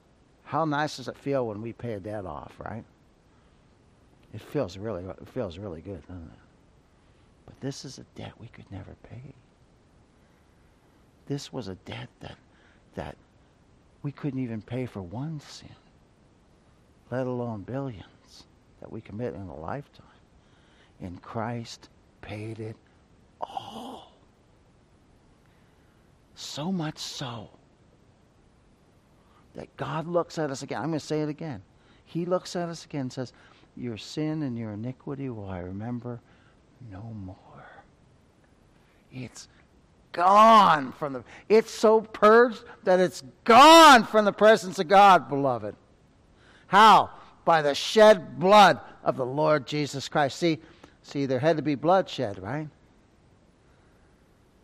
how 0.46 0.64
nice 0.64 0.96
does 0.96 1.10
it 1.10 1.18
feel 1.18 1.46
when 1.46 1.62
we 1.62 1.74
pay 1.74 1.96
a 1.96 2.00
debt 2.00 2.26
off, 2.26 2.54
right? 2.58 2.86
It 4.34 4.40
feels 4.40 4.78
really 4.78 5.04
it 5.04 5.28
feels 5.34 5.58
really 5.58 5.82
good, 5.82 6.02
doesn't 6.08 6.24
it? 6.24 6.40
But 7.46 7.60
this 7.60 7.84
is 7.84 7.98
a 7.98 8.06
debt 8.16 8.32
we 8.40 8.48
could 8.48 8.72
never 8.72 8.96
pay. 9.10 9.34
This 11.28 11.54
was 11.54 11.68
a 11.68 11.76
debt 11.76 12.10
that 12.20 12.38
that 12.96 13.16
we 14.04 14.12
couldn't 14.12 14.40
even 14.40 14.62
pay 14.62 14.86
for 14.86 15.02
one 15.02 15.40
sin, 15.40 15.70
let 17.10 17.26
alone 17.26 17.62
billions 17.62 18.44
that 18.82 18.92
we 18.92 19.02
commit 19.02 19.34
in 19.34 19.42
a 19.42 19.56
lifetime. 19.56 20.06
And 21.02 21.22
Christ 21.22 21.90
paid 22.22 22.60
it 22.60 22.76
all. 23.42 24.12
So 26.36 26.72
much 26.72 26.98
so 27.00 27.50
that 29.56 29.76
God 29.78 30.08
looks 30.08 30.38
at 30.38 30.52
us 30.52 30.62
again. 30.62 30.80
I'm 30.82 30.90
going 30.90 31.00
to 31.00 31.06
say 31.06 31.22
it 31.22 31.30
again. 31.30 31.62
He 32.06 32.26
looks 32.26 32.56
at 32.56 32.70
us 32.70 32.86
again 32.86 33.02
and 33.02 33.14
says, 33.14 33.34
Your 33.76 33.98
sin 33.98 34.44
and 34.44 34.58
your 34.58 34.72
iniquity 34.72 35.30
will 35.30 35.50
I 35.50 35.60
remember 35.60 36.20
no 36.92 37.04
more. 37.26 37.38
It's 39.12 39.48
gone 40.14 40.94
from 40.94 41.12
the 41.14 41.24
it's 41.50 41.72
so 41.72 42.00
purged 42.02 42.64
that 42.86 43.02
it's 43.02 43.24
gone 43.44 44.06
from 44.06 44.24
the 44.24 44.32
presence 44.32 44.80
of 44.80 44.88
God, 44.88 45.28
beloved. 45.28 45.76
How? 46.68 47.10
By 47.44 47.62
the 47.62 47.76
shed 47.76 48.40
blood 48.40 48.80
of 49.04 49.18
the 49.18 49.26
Lord 49.26 49.68
Jesus 49.68 50.08
Christ. 50.08 50.38
See, 50.38 50.60
See, 51.04 51.26
there 51.26 51.40
had 51.40 51.58
to 51.58 51.64
be 51.64 51.76
bloodshed, 51.76 52.42
right? 52.42 52.70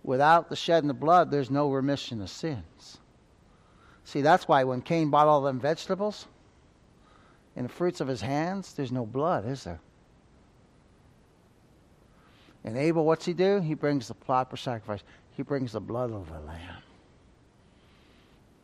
Without 0.04 0.50
the 0.50 0.56
shedding 0.56 0.90
of 0.90 1.00
blood, 1.00 1.30
there's 1.30 1.52
no 1.52 1.70
remission 1.70 2.22
of 2.22 2.30
sins. 2.30 2.98
See, 4.06 4.22
that's 4.22 4.48
why 4.48 4.64
when 4.64 4.82
Cain 4.82 5.10
bought 5.10 5.28
all 5.28 5.42
them 5.42 5.60
vegetables 5.60 6.26
and 7.56 7.66
the 7.66 7.70
fruits 7.70 8.00
of 8.00 8.08
his 8.08 8.22
hands, 8.22 8.74
there's 8.74 8.92
no 8.92 9.06
blood, 9.06 9.46
is 9.46 9.66
there? 9.66 9.82
And 12.64 12.78
Abel, 12.78 13.06
what's 13.06 13.26
he 13.26 13.34
do? 13.34 13.60
He 13.60 13.74
brings 13.74 14.08
the 14.08 14.14
proper 14.14 14.58
sacrifice. 14.58 15.04
He 15.40 15.44
brings 15.44 15.72
the 15.72 15.80
blood 15.80 16.12
of 16.12 16.28
the 16.28 16.42
lamb, 16.42 16.84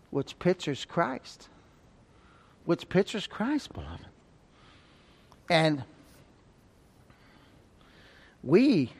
which 0.10 0.38
pictures 0.40 0.84
Christ. 0.84 1.48
Which 2.66 2.90
pictures 2.90 3.28
Christ, 3.28 3.72
beloved. 3.72 4.06
And 5.50 5.86
we, 8.44 8.92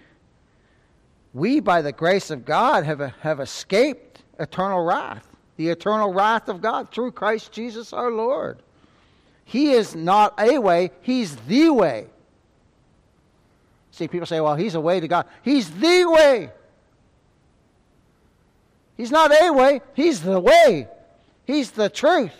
we 1.34 1.60
by 1.60 1.82
the 1.82 1.92
grace 1.92 2.32
of 2.32 2.46
God, 2.46 2.86
have, 2.86 3.02
have 3.20 3.42
escaped 3.42 4.24
eternal 4.40 4.86
wrath, 4.86 5.28
the 5.58 5.68
eternal 5.68 6.14
wrath 6.14 6.48
of 6.48 6.62
God 6.62 6.92
through 6.92 7.12
Christ 7.12 7.52
Jesus 7.52 7.92
our 7.92 8.10
Lord. 8.10 8.60
He 9.44 9.74
is 9.74 9.98
not 9.98 10.34
a 10.40 10.60
way, 10.60 10.92
He's 11.02 11.36
the 11.36 11.72
way. 11.72 12.08
See, 13.92 14.08
people 14.08 14.28
say, 14.28 14.40
well, 14.40 14.56
He's 14.56 14.76
a 14.76 14.82
way 14.82 15.02
to 15.02 15.10
God. 15.10 15.26
He's 15.44 15.70
the 15.72 16.06
way. 16.06 16.52
He's 18.98 19.12
not 19.12 19.32
a 19.32 19.52
way, 19.52 19.82
He's 19.94 20.22
the 20.22 20.40
way. 20.40 20.88
He's 21.46 21.72
the 21.72 21.90
truth. 21.90 22.34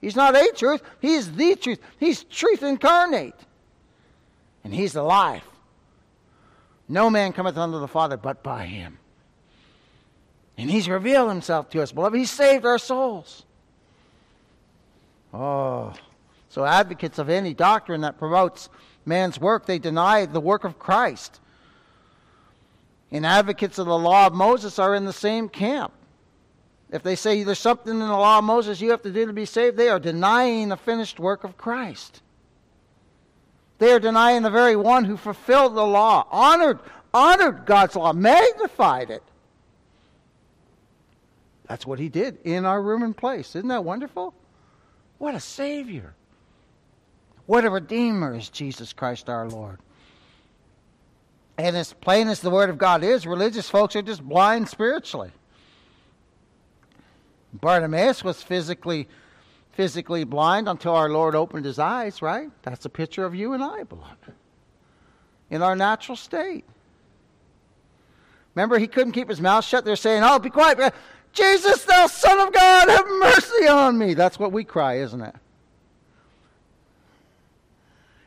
He's 0.00 0.16
not 0.16 0.36
a 0.36 0.52
truth, 0.54 0.82
He's 1.00 1.32
the 1.32 1.56
truth. 1.56 1.80
He's 1.98 2.24
truth 2.24 2.62
incarnate. 2.62 3.38
And 4.64 4.74
He's 4.74 4.92
the 4.92 5.02
life. 5.02 5.44
No 6.92 7.08
man 7.08 7.32
cometh 7.32 7.56
unto 7.56 7.80
the 7.80 7.88
Father 7.88 8.18
but 8.18 8.42
by 8.42 8.66
him. 8.66 8.98
And 10.58 10.70
he's 10.70 10.90
revealed 10.90 11.30
himself 11.30 11.70
to 11.70 11.82
us, 11.82 11.90
beloved. 11.90 12.18
He 12.18 12.26
saved 12.26 12.66
our 12.66 12.78
souls. 12.78 13.44
Oh. 15.32 15.94
So 16.50 16.66
advocates 16.66 17.18
of 17.18 17.30
any 17.30 17.54
doctrine 17.54 18.02
that 18.02 18.18
promotes 18.18 18.68
man's 19.06 19.40
work, 19.40 19.64
they 19.64 19.78
deny 19.78 20.26
the 20.26 20.40
work 20.40 20.64
of 20.64 20.78
Christ. 20.78 21.40
And 23.12 23.26
advocates 23.26 23.78
of 23.78 23.86
the 23.86 23.98
law 23.98 24.26
of 24.26 24.32
Moses 24.32 24.78
are 24.78 24.94
in 24.94 25.04
the 25.04 25.12
same 25.12 25.48
camp. 25.48 25.92
If 26.90 27.02
they 27.02 27.14
say 27.14 27.42
there's 27.42 27.58
something 27.58 27.92
in 27.92 27.98
the 28.00 28.06
law 28.06 28.38
of 28.38 28.44
Moses 28.44 28.80
you 28.80 28.90
have 28.90 29.02
to 29.02 29.12
do 29.12 29.26
to 29.26 29.32
be 29.32 29.44
saved, 29.44 29.76
they 29.76 29.90
are 29.90 30.00
denying 30.00 30.70
the 30.70 30.76
finished 30.76 31.20
work 31.20 31.44
of 31.44 31.56
Christ. 31.56 32.22
They 33.78 33.92
are 33.92 34.00
denying 34.00 34.42
the 34.42 34.50
very 34.50 34.76
one 34.76 35.04
who 35.04 35.16
fulfilled 35.16 35.74
the 35.74 35.84
law, 35.84 36.26
honored, 36.30 36.80
honored 37.12 37.66
God's 37.66 37.96
law, 37.96 38.12
magnified 38.12 39.10
it. 39.10 39.22
That's 41.66 41.86
what 41.86 41.98
he 41.98 42.08
did 42.08 42.38
in 42.44 42.64
our 42.64 42.82
room 42.82 43.02
and 43.02 43.16
place. 43.16 43.56
Isn't 43.56 43.68
that 43.68 43.84
wonderful? 43.84 44.34
What 45.18 45.34
a 45.34 45.40
Savior. 45.40 46.14
What 47.46 47.64
a 47.64 47.70
Redeemer 47.70 48.34
is 48.36 48.48
Jesus 48.48 48.92
Christ 48.92 49.28
our 49.28 49.48
Lord. 49.48 49.78
And 51.58 51.76
as 51.76 51.92
plain 51.92 52.28
as 52.28 52.40
the 52.40 52.50
Word 52.50 52.70
of 52.70 52.78
God 52.78 53.04
is, 53.04 53.26
religious 53.26 53.68
folks 53.68 53.94
are 53.94 54.02
just 54.02 54.22
blind 54.22 54.68
spiritually. 54.68 55.30
Bartimaeus 57.52 58.24
was 58.24 58.42
physically 58.42 59.08
physically 59.72 60.24
blind 60.24 60.68
until 60.68 60.94
our 60.94 61.08
Lord 61.08 61.34
opened 61.34 61.64
his 61.64 61.78
eyes, 61.78 62.20
right? 62.20 62.50
That's 62.62 62.84
a 62.84 62.90
picture 62.90 63.24
of 63.24 63.34
you 63.34 63.54
and 63.54 63.64
I, 63.64 63.84
beloved. 63.84 64.32
In 65.50 65.62
our 65.62 65.74
natural 65.74 66.14
state. 66.14 66.66
Remember, 68.54 68.78
he 68.78 68.86
couldn't 68.86 69.12
keep 69.12 69.30
his 69.30 69.40
mouth 69.40 69.64
shut. 69.64 69.84
They're 69.84 69.96
saying, 69.96 70.22
Oh, 70.24 70.38
be 70.38 70.50
quiet. 70.50 70.94
Jesus, 71.32 71.84
thou 71.84 72.06
Son 72.06 72.38
of 72.38 72.52
God, 72.52 72.88
have 72.90 73.06
mercy 73.18 73.66
on 73.66 73.96
me. 73.96 74.12
That's 74.12 74.38
what 74.38 74.52
we 74.52 74.64
cry, 74.64 74.98
isn't 74.98 75.22
it? 75.22 75.34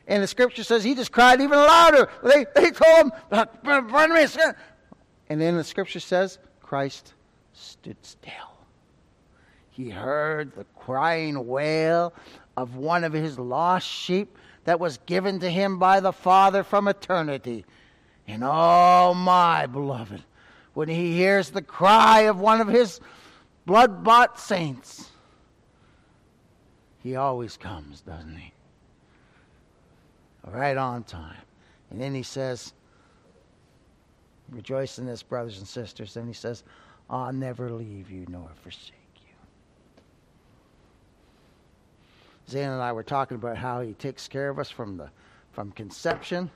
And 0.06 0.22
the 0.22 0.26
scripture 0.26 0.62
says 0.62 0.84
he 0.84 0.94
just 0.94 1.10
cried 1.10 1.40
even 1.40 1.58
louder. 1.58 2.08
They, 2.22 2.46
they 2.54 2.70
told 2.70 3.06
him, 3.06 3.12
Bartimaeus. 3.64 4.38
And 5.28 5.40
then 5.40 5.56
the 5.56 5.64
scripture 5.64 6.00
says, 6.00 6.38
Christ 6.62 7.14
stood 7.52 7.96
still. 8.02 8.32
He 9.70 9.90
heard 9.90 10.54
the 10.54 10.64
crying 10.78 11.46
wail 11.46 12.14
of 12.56 12.76
one 12.76 13.04
of 13.04 13.12
his 13.12 13.38
lost 13.38 13.86
sheep 13.86 14.38
that 14.64 14.80
was 14.80 14.98
given 15.06 15.40
to 15.40 15.50
him 15.50 15.78
by 15.78 16.00
the 16.00 16.12
Father 16.12 16.62
from 16.62 16.88
eternity. 16.88 17.64
And 18.26 18.42
oh, 18.44 19.14
my 19.14 19.66
beloved, 19.66 20.22
when 20.74 20.88
he 20.88 21.12
hears 21.12 21.50
the 21.50 21.62
cry 21.62 22.22
of 22.22 22.40
one 22.40 22.60
of 22.60 22.68
his 22.68 23.00
blood 23.66 24.02
bought 24.02 24.38
saints, 24.38 25.10
he 27.02 27.16
always 27.16 27.56
comes, 27.56 28.00
doesn't 28.00 28.36
he? 28.36 28.52
Right 30.46 30.76
on 30.76 31.02
time. 31.04 31.42
And 31.90 32.00
then 32.00 32.14
he 32.14 32.22
says, 32.22 32.72
Rejoice 34.50 34.98
in 34.98 35.06
this, 35.06 35.22
brothers 35.22 35.58
and 35.58 35.66
sisters. 35.66 36.16
And 36.16 36.28
he 36.28 36.34
says, 36.34 36.62
I'll 37.10 37.32
never 37.32 37.70
leave 37.70 38.10
you 38.10 38.26
nor 38.28 38.48
forsake 38.62 38.92
you. 39.16 39.32
Zan 42.48 42.72
and 42.72 42.82
I 42.82 42.92
were 42.92 43.02
talking 43.02 43.36
about 43.36 43.56
how 43.56 43.80
he 43.80 43.94
takes 43.94 44.28
care 44.28 44.48
of 44.48 44.58
us 44.58 44.70
from 44.70 44.96
the 44.96 45.10
from 45.52 45.72
conception 45.72 46.50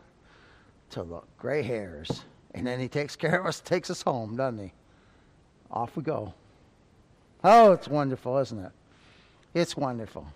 to 0.91 1.03
the 1.03 1.21
gray 1.39 1.63
hairs. 1.63 2.25
And 2.55 2.67
then 2.67 2.79
he 2.81 2.89
takes 2.89 3.17
care 3.17 3.41
of 3.41 3.47
us, 3.47 3.61
takes 3.61 3.91
us 3.91 4.03
home, 4.03 4.37
doesn't 4.37 4.59
he? 4.59 4.73
Off 5.71 5.97
we 5.97 6.03
go. 6.03 6.35
Oh, 7.43 7.73
it's 7.73 7.89
wonderful, 7.89 8.37
isn't 8.39 8.59
it? 8.59 8.73
It's 9.55 9.77
wonderful. 9.77 10.27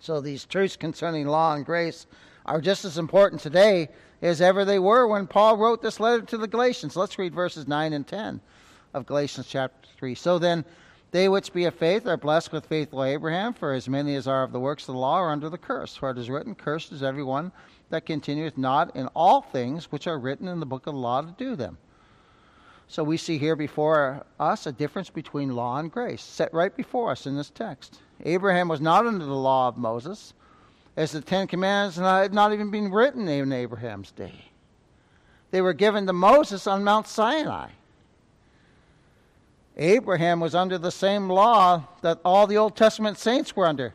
So 0.00 0.20
these 0.20 0.44
truths 0.44 0.76
concerning 0.76 1.26
law 1.26 1.54
and 1.54 1.64
grace 1.64 2.06
are 2.48 2.60
just 2.60 2.84
as 2.84 2.98
important 2.98 3.40
today 3.40 3.88
as 4.22 4.40
ever 4.40 4.64
they 4.64 4.78
were 4.78 5.06
when 5.06 5.26
Paul 5.26 5.56
wrote 5.56 5.82
this 5.82 6.00
letter 6.00 6.22
to 6.22 6.38
the 6.38 6.48
Galatians. 6.48 6.96
Let's 6.96 7.18
read 7.18 7.34
verses 7.34 7.68
9 7.68 7.92
and 7.92 8.06
10 8.06 8.40
of 8.94 9.06
Galatians 9.06 9.46
chapter 9.46 9.88
3. 9.98 10.14
So 10.14 10.38
then, 10.38 10.64
they 11.10 11.28
which 11.28 11.52
be 11.52 11.64
of 11.64 11.74
faith 11.74 12.06
are 12.06 12.16
blessed 12.18 12.52
with 12.52 12.66
faithful 12.66 13.02
Abraham, 13.02 13.54
for 13.54 13.72
as 13.72 13.88
many 13.88 14.14
as 14.14 14.26
are 14.26 14.42
of 14.42 14.52
the 14.52 14.60
works 14.60 14.82
of 14.82 14.94
the 14.94 15.00
law 15.00 15.16
are 15.16 15.30
under 15.30 15.48
the 15.48 15.56
curse. 15.56 15.94
For 15.94 16.10
it 16.10 16.18
is 16.18 16.28
written, 16.28 16.54
Cursed 16.54 16.92
is 16.92 17.02
everyone 17.02 17.52
that 17.90 18.04
continueth 18.04 18.58
not 18.58 18.94
in 18.94 19.06
all 19.08 19.40
things 19.40 19.90
which 19.90 20.06
are 20.06 20.18
written 20.18 20.48
in 20.48 20.60
the 20.60 20.66
book 20.66 20.86
of 20.86 20.94
the 20.94 21.00
law 21.00 21.22
to 21.22 21.34
do 21.38 21.56
them. 21.56 21.78
So 22.88 23.04
we 23.04 23.16
see 23.16 23.38
here 23.38 23.56
before 23.56 24.24
us 24.40 24.66
a 24.66 24.72
difference 24.72 25.10
between 25.10 25.54
law 25.54 25.78
and 25.78 25.90
grace, 25.92 26.22
set 26.22 26.52
right 26.52 26.74
before 26.74 27.10
us 27.10 27.26
in 27.26 27.36
this 27.36 27.50
text. 27.50 28.00
Abraham 28.24 28.68
was 28.68 28.80
not 28.80 29.06
under 29.06 29.24
the 29.24 29.34
law 29.34 29.68
of 29.68 29.76
Moses, 29.76 30.34
as 30.98 31.12
the 31.12 31.20
Ten 31.20 31.46
Commandments 31.46 31.96
had 31.96 32.34
not 32.34 32.52
even 32.52 32.72
been 32.72 32.90
written 32.90 33.28
in 33.28 33.52
Abraham's 33.52 34.10
day. 34.10 34.46
They 35.52 35.62
were 35.62 35.72
given 35.72 36.08
to 36.08 36.12
Moses 36.12 36.66
on 36.66 36.82
Mount 36.82 37.06
Sinai. 37.06 37.68
Abraham 39.76 40.40
was 40.40 40.56
under 40.56 40.76
the 40.76 40.90
same 40.90 41.30
law 41.30 41.84
that 42.02 42.18
all 42.24 42.48
the 42.48 42.56
Old 42.56 42.74
Testament 42.74 43.16
saints 43.16 43.54
were 43.54 43.68
under 43.68 43.94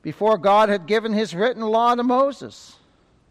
before 0.00 0.38
God 0.38 0.70
had 0.70 0.86
given 0.86 1.12
his 1.12 1.34
written 1.34 1.60
law 1.62 1.94
to 1.94 2.02
Moses 2.02 2.76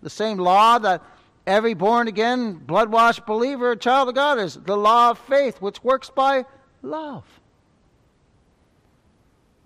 the 0.03 0.09
same 0.11 0.37
law 0.37 0.77
that 0.77 1.01
every 1.47 1.73
born 1.73 2.07
again, 2.07 2.53
blood 2.53 2.91
washed 2.91 3.25
believer, 3.25 3.75
child 3.75 4.09
of 4.09 4.13
God 4.13 4.37
is 4.37 4.53
the 4.53 4.77
law 4.77 5.09
of 5.09 5.17
faith, 5.17 5.59
which 5.59 5.83
works 5.83 6.11
by 6.11 6.45
love. 6.83 7.25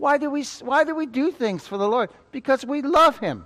Why 0.02 0.18
do 0.18 0.32
we, 0.32 0.44
why 0.62 0.84
do, 0.84 0.96
we 0.96 1.06
do 1.06 1.32
things 1.32 1.68
for 1.68 1.78
the 1.78 1.88
Lord? 1.88 2.10
Because 2.32 2.66
we 2.66 2.82
love 2.82 3.20
Him. 3.20 3.46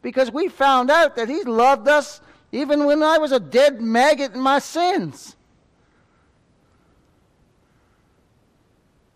Because 0.00 0.30
we 0.30 0.48
found 0.48 0.90
out 0.90 1.16
that 1.16 1.28
He 1.28 1.44
loved 1.44 1.86
us 1.86 2.22
even 2.50 2.86
when 2.86 3.02
I 3.02 3.18
was 3.18 3.30
a 3.30 3.38
dead 3.38 3.78
maggot 3.78 4.32
in 4.32 4.40
my 4.40 4.58
sins. 4.58 5.36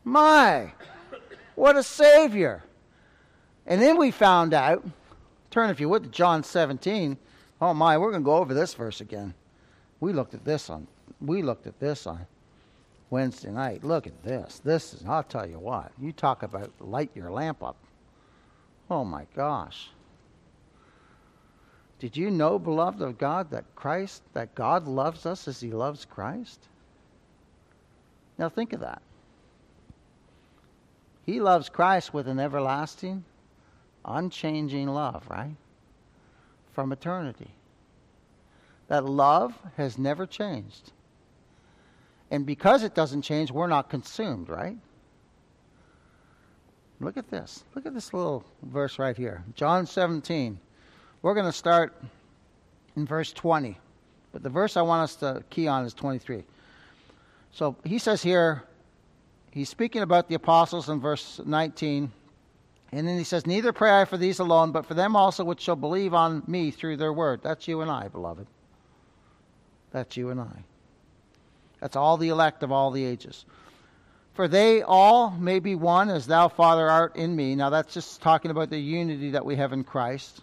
My, 0.05 0.73
what 1.55 1.77
a 1.77 1.83
Savior. 1.83 2.63
And 3.67 3.81
then 3.81 3.97
we 3.97 4.11
found 4.11 4.53
out 4.53 4.85
Turn, 5.51 5.71
if 5.71 5.81
you 5.81 5.89
would, 5.89 6.05
to 6.05 6.11
John 6.11 6.43
17. 6.43 7.17
Oh 7.63 7.73
my, 7.73 7.97
we're 7.97 8.11
going 8.11 8.23
to 8.23 8.25
go 8.25 8.37
over 8.37 8.53
this 8.53 8.75
verse 8.75 9.01
again. 9.01 9.33
We 9.99 10.13
looked 10.13 10.35
at 10.35 10.45
this 10.45 10.69
on 10.69 10.87
we 11.23 11.41
looked 11.41 11.67
at 11.67 11.81
this 11.81 12.07
on 12.07 12.27
Wednesday 13.11 13.51
night. 13.51 13.85
Look 13.85 14.07
at 14.07 14.23
this. 14.23 14.61
This 14.65 14.95
is 14.95 15.05
I'll 15.07 15.23
tell 15.23 15.49
you 15.49 15.59
what. 15.59 15.93
You 16.01 16.13
talk 16.13 16.43
about 16.43 16.71
light 16.81 17.11
your 17.15 17.31
lamp 17.31 17.63
up. 17.63 17.77
Oh 18.91 19.05
my 19.05 19.27
gosh. 19.35 19.91
Did 21.99 22.17
you 22.17 22.31
know, 22.31 22.59
beloved 22.59 23.03
of 23.03 23.19
God, 23.19 23.51
that 23.51 23.65
Christ, 23.75 24.23
that 24.33 24.55
God 24.55 24.89
loves 24.89 25.27
us 25.27 25.47
as 25.47 25.61
he 25.61 25.71
loves 25.71 26.07
Christ? 26.07 26.69
Now 28.39 28.49
think 28.49 28.73
of 28.73 28.81
that. 28.81 29.03
He 31.27 31.41
loves 31.41 31.69
Christ 31.69 32.15
with 32.15 32.27
an 32.27 32.41
everlasting 32.41 33.25
unchanging 34.05 34.89
love, 34.89 35.25
right? 35.29 35.57
From 36.73 36.93
eternity. 36.93 37.51
That 38.89 39.05
love 39.05 39.57
has 39.77 39.99
never 39.99 40.27
changed. 40.27 40.93
And 42.31 42.47
because 42.47 42.85
it 42.85 42.95
doesn't 42.95 43.23
change, 43.23 43.51
we're 43.51 43.67
not 43.67 43.91
consumed, 43.91 44.49
right? 44.49 44.77
Look 47.01 47.17
at 47.17 47.31
this. 47.31 47.65
Look 47.75 47.87
at 47.87 47.95
this 47.95 48.13
little 48.13 48.45
verse 48.63 48.99
right 48.99 49.17
here. 49.17 49.43
John 49.55 49.87
17. 49.87 50.59
We're 51.23 51.35
going 51.35 51.47
to 51.47 51.53
start 51.53 51.95
in 52.97 53.07
verse 53.07 53.33
20. 53.33 53.79
But 54.33 54.43
the 54.43 54.49
verse 54.49 54.77
I 54.77 54.83
want 54.83 55.03
us 55.03 55.17
to 55.17 55.43
key 55.51 55.67
on 55.67 55.85
is 55.85 55.95
23. 55.95 56.45
So 57.53 57.75
he 57.85 57.99
says 57.99 58.23
here, 58.23 58.63
he's 59.51 59.69
speaking 59.69 60.03
about 60.03 60.29
the 60.29 60.37
apostles 60.37 60.89
in 60.89 61.01
verse 61.01 61.41
19. 61.45 62.13
And 62.93 63.09
then 63.09 63.19
he 63.19 63.25
says, 63.25 63.47
Neither 63.47 63.73
pray 63.73 64.01
I 64.01 64.05
for 64.05 64.17
these 64.17 64.39
alone, 64.39 64.73
but 64.73 64.87
for 64.87 64.95
them 64.95 65.17
also 65.17 65.43
which 65.43 65.61
shall 65.61 65.77
believe 65.77 66.15
on 66.15 66.43
me 66.47 66.71
through 66.71 66.97
their 66.97 67.13
word. 67.13 67.41
That's 67.43 67.67
you 67.67 67.81
and 67.81 67.91
I, 67.91 68.09
beloved. 68.09 68.47
That's 69.91 70.17
you 70.17 70.31
and 70.31 70.41
I. 70.41 70.65
That's 71.81 71.97
all 71.97 72.17
the 72.17 72.29
elect 72.29 72.63
of 72.63 72.71
all 72.71 72.91
the 72.91 73.05
ages. 73.05 73.45
For 74.35 74.47
they 74.49 74.83
all 74.83 75.31
may 75.31 75.59
be 75.59 75.75
one 75.75 76.09
as 76.09 76.27
thou, 76.27 76.49
Father, 76.49 76.89
art 76.89 77.17
in 77.17 77.35
me. 77.35 77.55
Now 77.55 77.71
that's 77.71 77.93
just 77.93 78.23
talking 78.23 78.51
about 78.51 78.71
the 78.71 78.79
unity 78.79 79.31
that 79.31 79.45
we 79.45 79.57
have 79.57 79.73
in 79.73 79.85
Christ. 79.85 80.41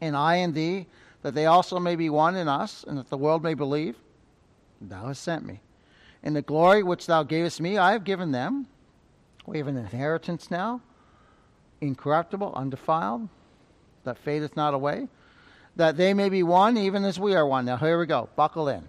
And 0.00 0.16
I 0.16 0.36
in 0.36 0.52
thee, 0.52 0.86
that 1.22 1.34
they 1.34 1.46
also 1.46 1.78
may 1.78 1.96
be 1.96 2.08
one 2.08 2.36
in 2.36 2.48
us, 2.48 2.84
and 2.86 2.96
that 2.98 3.10
the 3.10 3.18
world 3.18 3.42
may 3.42 3.54
believe. 3.54 3.96
Thou 4.80 5.06
hast 5.06 5.22
sent 5.22 5.44
me. 5.44 5.60
And 6.22 6.34
the 6.34 6.42
glory 6.42 6.82
which 6.82 7.06
thou 7.06 7.24
gavest 7.24 7.60
me, 7.60 7.78
I 7.78 7.92
have 7.92 8.04
given 8.04 8.32
them. 8.32 8.66
We 9.46 9.58
have 9.58 9.66
an 9.66 9.76
inheritance 9.76 10.50
now 10.50 10.80
incorruptible, 11.80 12.52
undefiled, 12.54 13.28
that 14.04 14.18
fadeth 14.18 14.56
not 14.56 14.74
away. 14.74 15.08
that 15.78 15.96
they 15.96 16.12
may 16.12 16.28
be 16.28 16.42
one, 16.42 16.76
even 16.76 17.04
as 17.04 17.20
we 17.20 17.34
are 17.34 17.46
one. 17.46 17.64
Now, 17.64 17.76
here 17.76 17.98
we 17.98 18.06
go. 18.06 18.28
Buckle 18.34 18.68
in. 18.68 18.88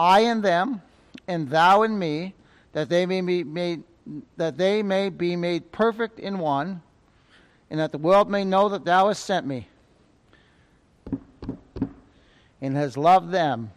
I 0.00 0.20
and 0.20 0.42
them, 0.42 0.80
and 1.28 1.50
thou 1.50 1.82
and 1.82 1.98
me, 1.98 2.34
that 2.72 2.88
they 2.88 3.04
may 3.04 3.20
be 3.20 3.44
made, 3.44 3.82
that 4.38 4.56
they 4.56 4.82
may 4.82 5.10
be 5.10 5.36
made 5.36 5.72
perfect 5.72 6.18
in 6.18 6.38
one, 6.38 6.80
and 7.68 7.78
that 7.78 7.92
the 7.92 7.98
world 7.98 8.30
may 8.30 8.42
know 8.42 8.70
that 8.70 8.86
thou 8.86 9.08
hast 9.08 9.22
sent 9.26 9.46
me, 9.46 9.68
and 12.62 12.74
has 12.76 12.96
loved 12.96 13.30
them 13.30 13.72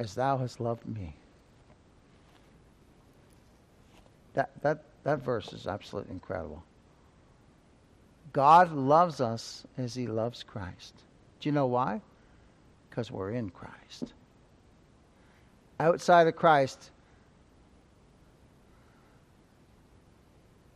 as 0.00 0.16
thou 0.16 0.38
hast 0.38 0.58
loved 0.58 0.84
me. 0.84 1.14
That, 4.34 4.50
that, 4.62 4.82
that 5.04 5.20
verse 5.20 5.52
is 5.52 5.68
absolutely 5.68 6.14
incredible. 6.14 6.64
God 8.32 8.72
loves 8.72 9.20
us 9.20 9.64
as 9.78 9.94
he 9.94 10.08
loves 10.08 10.42
Christ. 10.42 10.94
Do 11.38 11.48
you 11.48 11.52
know 11.52 11.66
why? 11.66 12.00
Because 12.90 13.12
we're 13.12 13.30
in 13.30 13.50
Christ. 13.50 14.12
Outside 15.78 16.26
of 16.26 16.36
Christ, 16.36 16.90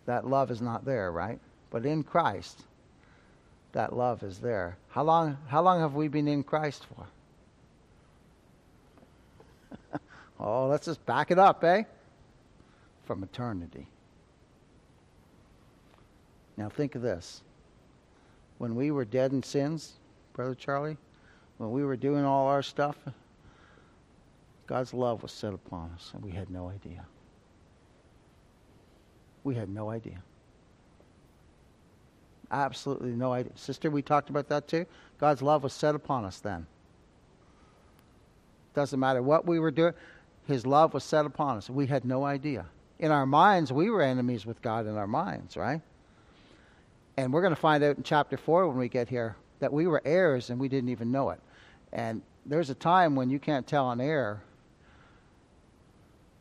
that 0.06 0.26
love 0.26 0.50
is 0.50 0.60
not 0.60 0.84
there, 0.84 1.10
right? 1.10 1.38
But 1.70 1.86
in 1.86 2.02
Christ, 2.02 2.64
that 3.72 3.96
love 3.96 4.22
is 4.22 4.38
there. 4.38 4.76
How 4.90 5.02
long, 5.04 5.38
how 5.48 5.62
long 5.62 5.80
have 5.80 5.94
we 5.94 6.08
been 6.08 6.28
in 6.28 6.42
Christ 6.42 6.86
for? 9.90 10.00
oh, 10.40 10.66
let's 10.66 10.86
just 10.86 11.04
back 11.06 11.30
it 11.30 11.38
up, 11.38 11.64
eh? 11.64 11.84
From 13.04 13.22
eternity. 13.22 13.86
Now 16.56 16.68
think 16.68 16.94
of 16.94 17.02
this. 17.02 17.42
When 18.58 18.74
we 18.74 18.90
were 18.90 19.06
dead 19.06 19.32
in 19.32 19.42
sins, 19.42 19.94
Brother 20.34 20.54
Charlie, 20.54 20.98
when 21.56 21.70
we 21.70 21.84
were 21.84 21.96
doing 21.96 22.24
all 22.24 22.48
our 22.48 22.62
stuff, 22.62 22.96
God's 24.70 24.94
love 24.94 25.24
was 25.24 25.32
set 25.32 25.52
upon 25.52 25.90
us, 25.96 26.12
and 26.14 26.22
we 26.22 26.30
had 26.30 26.48
no 26.48 26.68
idea. 26.68 27.04
We 29.42 29.56
had 29.56 29.68
no 29.68 29.90
idea. 29.90 30.22
Absolutely 32.52 33.10
no 33.10 33.32
idea. 33.32 33.50
Sister, 33.56 33.90
we 33.90 34.00
talked 34.00 34.30
about 34.30 34.48
that 34.48 34.68
too. 34.68 34.86
God's 35.18 35.42
love 35.42 35.64
was 35.64 35.72
set 35.72 35.96
upon 35.96 36.24
us 36.24 36.38
then. 36.38 36.68
Doesn't 38.72 39.00
matter 39.00 39.20
what 39.22 39.44
we 39.44 39.58
were 39.58 39.72
doing, 39.72 39.92
His 40.46 40.64
love 40.64 40.94
was 40.94 41.02
set 41.02 41.26
upon 41.26 41.56
us. 41.56 41.68
We 41.68 41.88
had 41.88 42.04
no 42.04 42.24
idea. 42.24 42.64
In 43.00 43.10
our 43.10 43.26
minds, 43.26 43.72
we 43.72 43.90
were 43.90 44.02
enemies 44.02 44.46
with 44.46 44.62
God 44.62 44.86
in 44.86 44.96
our 44.96 45.08
minds, 45.08 45.56
right? 45.56 45.80
And 47.16 47.32
we're 47.32 47.42
going 47.42 47.56
to 47.56 47.60
find 47.60 47.82
out 47.82 47.96
in 47.96 48.04
chapter 48.04 48.36
4 48.36 48.68
when 48.68 48.78
we 48.78 48.88
get 48.88 49.08
here 49.08 49.34
that 49.58 49.72
we 49.72 49.88
were 49.88 50.00
heirs 50.04 50.48
and 50.48 50.60
we 50.60 50.68
didn't 50.68 50.90
even 50.90 51.10
know 51.10 51.30
it. 51.30 51.40
And 51.92 52.22
there's 52.46 52.70
a 52.70 52.74
time 52.76 53.16
when 53.16 53.30
you 53.30 53.40
can't 53.40 53.66
tell 53.66 53.90
an 53.90 54.00
heir, 54.00 54.44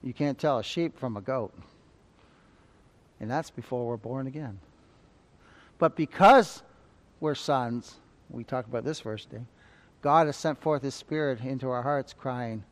you 0.03 0.13
can't 0.13 0.37
tell 0.37 0.59
a 0.59 0.63
sheep 0.63 0.97
from 0.97 1.17
a 1.17 1.21
goat. 1.21 1.53
And 3.19 3.29
that's 3.29 3.49
before 3.49 3.85
we're 3.85 3.97
born 3.97 4.27
again. 4.27 4.59
But 5.77 5.95
because 5.95 6.63
we're 7.19 7.35
sons, 7.35 7.95
we 8.29 8.43
talk 8.43 8.65
about 8.65 8.85
this 8.85 9.01
verse 9.01 9.25
today, 9.25 9.43
God 10.01 10.27
has 10.27 10.37
sent 10.37 10.61
forth 10.61 10.81
His 10.81 10.95
Spirit 10.95 11.41
into 11.41 11.69
our 11.69 11.83
hearts, 11.83 12.13
crying, 12.13 12.63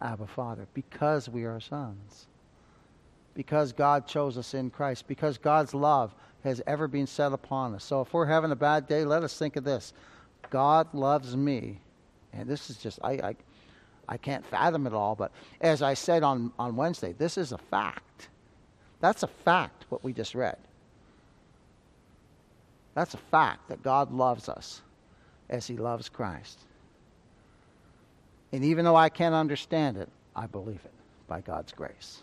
Abba, 0.00 0.26
Father, 0.26 0.66
because 0.74 1.28
we 1.28 1.44
are 1.44 1.60
sons. 1.60 2.26
Because 3.34 3.72
God 3.72 4.06
chose 4.06 4.36
us 4.36 4.54
in 4.54 4.70
Christ. 4.70 5.06
Because 5.06 5.38
God's 5.38 5.74
love 5.74 6.14
has 6.42 6.62
ever 6.66 6.88
been 6.88 7.06
set 7.06 7.32
upon 7.32 7.74
us. 7.74 7.84
So 7.84 8.00
if 8.00 8.12
we're 8.12 8.26
having 8.26 8.50
a 8.50 8.56
bad 8.56 8.86
day, 8.86 9.04
let 9.04 9.22
us 9.22 9.38
think 9.38 9.56
of 9.56 9.64
this 9.64 9.92
God 10.50 10.92
loves 10.94 11.36
me. 11.36 11.80
And 12.32 12.48
this 12.48 12.70
is 12.70 12.76
just, 12.76 12.98
I, 13.02 13.12
I, 13.12 13.36
I 14.08 14.16
can't 14.16 14.44
fathom 14.46 14.86
it 14.86 14.92
all, 14.92 15.14
but 15.14 15.32
as 15.60 15.82
I 15.82 15.94
said 15.94 16.22
on, 16.22 16.52
on 16.58 16.76
Wednesday, 16.76 17.12
this 17.12 17.36
is 17.36 17.52
a 17.52 17.58
fact. 17.58 18.28
That's 19.00 19.22
a 19.22 19.28
fact, 19.28 19.84
what 19.88 20.04
we 20.04 20.12
just 20.12 20.34
read. 20.34 20.56
That's 22.94 23.14
a 23.14 23.18
fact 23.18 23.68
that 23.68 23.82
God 23.82 24.12
loves 24.12 24.48
us 24.48 24.80
as 25.50 25.66
He 25.66 25.76
loves 25.76 26.08
Christ. 26.08 26.60
And 28.52 28.64
even 28.64 28.84
though 28.84 28.96
I 28.96 29.08
can't 29.08 29.34
understand 29.34 29.96
it, 29.96 30.08
I 30.34 30.46
believe 30.46 30.80
it 30.84 30.92
by 31.26 31.40
God's 31.40 31.72
grace. 31.72 32.22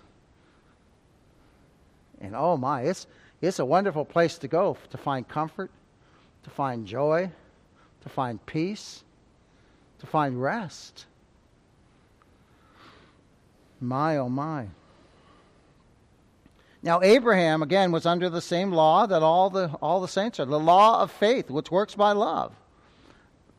And 2.21 2.35
oh 2.35 2.57
my, 2.57 2.83
it's, 2.83 3.05
it's 3.41 3.59
a 3.59 3.65
wonderful 3.65 4.05
place 4.05 4.37
to 4.39 4.47
go 4.47 4.77
to 4.89 4.97
find 4.97 5.27
comfort, 5.27 5.69
to 6.43 6.49
find 6.49 6.87
joy, 6.87 7.29
to 8.01 8.09
find 8.09 8.43
peace, 8.45 9.03
to 9.99 10.07
find 10.07 10.41
rest. 10.41 11.05
My, 13.83 14.17
oh 14.17 14.29
my. 14.29 14.67
Now, 16.81 17.01
Abraham, 17.01 17.61
again, 17.61 17.91
was 17.91 18.05
under 18.05 18.29
the 18.29 18.41
same 18.41 18.71
law 18.71 19.05
that 19.05 19.21
all 19.21 19.49
the, 19.49 19.69
all 19.81 20.01
the 20.01 20.07
saints 20.07 20.39
are 20.39 20.45
the 20.45 20.59
law 20.59 21.01
of 21.01 21.11
faith, 21.11 21.49
which 21.49 21.69
works 21.69 21.93
by 21.95 22.13
love. 22.13 22.53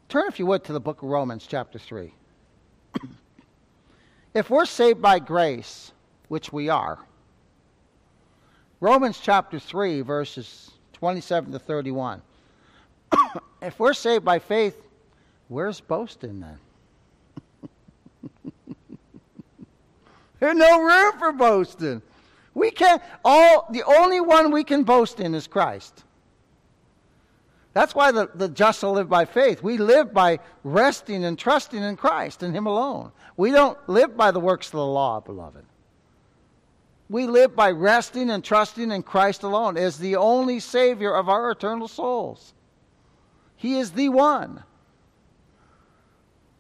Turn, 0.09 0.27
if 0.29 0.39
you 0.39 0.47
would, 0.47 0.65
to 0.65 0.73
the 0.73 0.81
book 0.81 1.03
of 1.03 1.09
Romans, 1.09 1.47
chapter 1.47 1.79
3. 1.79 2.13
if 4.35 4.49
we're 4.49 4.67
saved 4.67 5.01
by 5.01 5.19
grace, 5.19 5.93
which 6.29 6.53
we 6.53 6.69
are, 6.69 6.99
Romans 8.81 9.19
chapter 9.21 9.59
3, 9.59 10.01
verses 10.03 10.71
27 10.95 11.53
to 11.53 11.59
31. 11.59 12.23
if 13.63 13.79
we're 13.79 13.95
saved 13.95 14.25
by 14.25 14.39
faith, 14.39 14.77
where's 15.49 15.81
boasting 15.81 16.41
then? 16.41 16.59
There's 20.45 20.59
no 20.59 20.83
room 20.83 21.19
for 21.19 21.33
boasting. 21.33 22.03
We 22.53 22.71
can't 22.71 23.01
all 23.25 23.67
the 23.71 23.83
only 23.85 24.21
one 24.21 24.51
we 24.51 24.63
can 24.63 24.85
boast 24.85 25.19
in 25.19 25.35
is 25.35 25.47
Christ. 25.47 26.05
That's 27.73 27.95
why 27.95 28.13
the, 28.13 28.29
the 28.35 28.51
just 28.51 28.83
live 28.83 29.09
by 29.09 29.25
faith. 29.25 29.63
We 29.63 29.79
live 29.79 30.13
by 30.13 30.41
resting 30.63 31.25
and 31.25 31.39
trusting 31.39 31.83
in 31.83 31.97
Christ 31.97 32.43
and 32.43 32.55
Him 32.55 32.67
alone. 32.67 33.11
We 33.39 33.53
don't 33.53 33.79
live 33.89 34.19
by 34.19 34.33
the 34.33 34.39
works 34.39 34.67
of 34.67 34.73
the 34.73 34.85
law, 34.85 35.19
beloved. 35.21 35.65
We 37.09 37.27
live 37.27 37.57
by 37.57 37.71
resting 37.71 38.29
and 38.29 38.45
trusting 38.45 38.91
in 38.91 39.03
Christ 39.03 39.45
alone 39.45 39.79
as 39.79 39.97
the 39.97 40.17
only 40.17 40.61
Savior 40.61 41.15
of 41.15 41.31
our 41.31 41.53
eternal 41.53 41.89
souls. 41.89 42.53
He 43.57 43.79
is 43.79 43.93
the 43.93 44.11
one. 44.11 44.63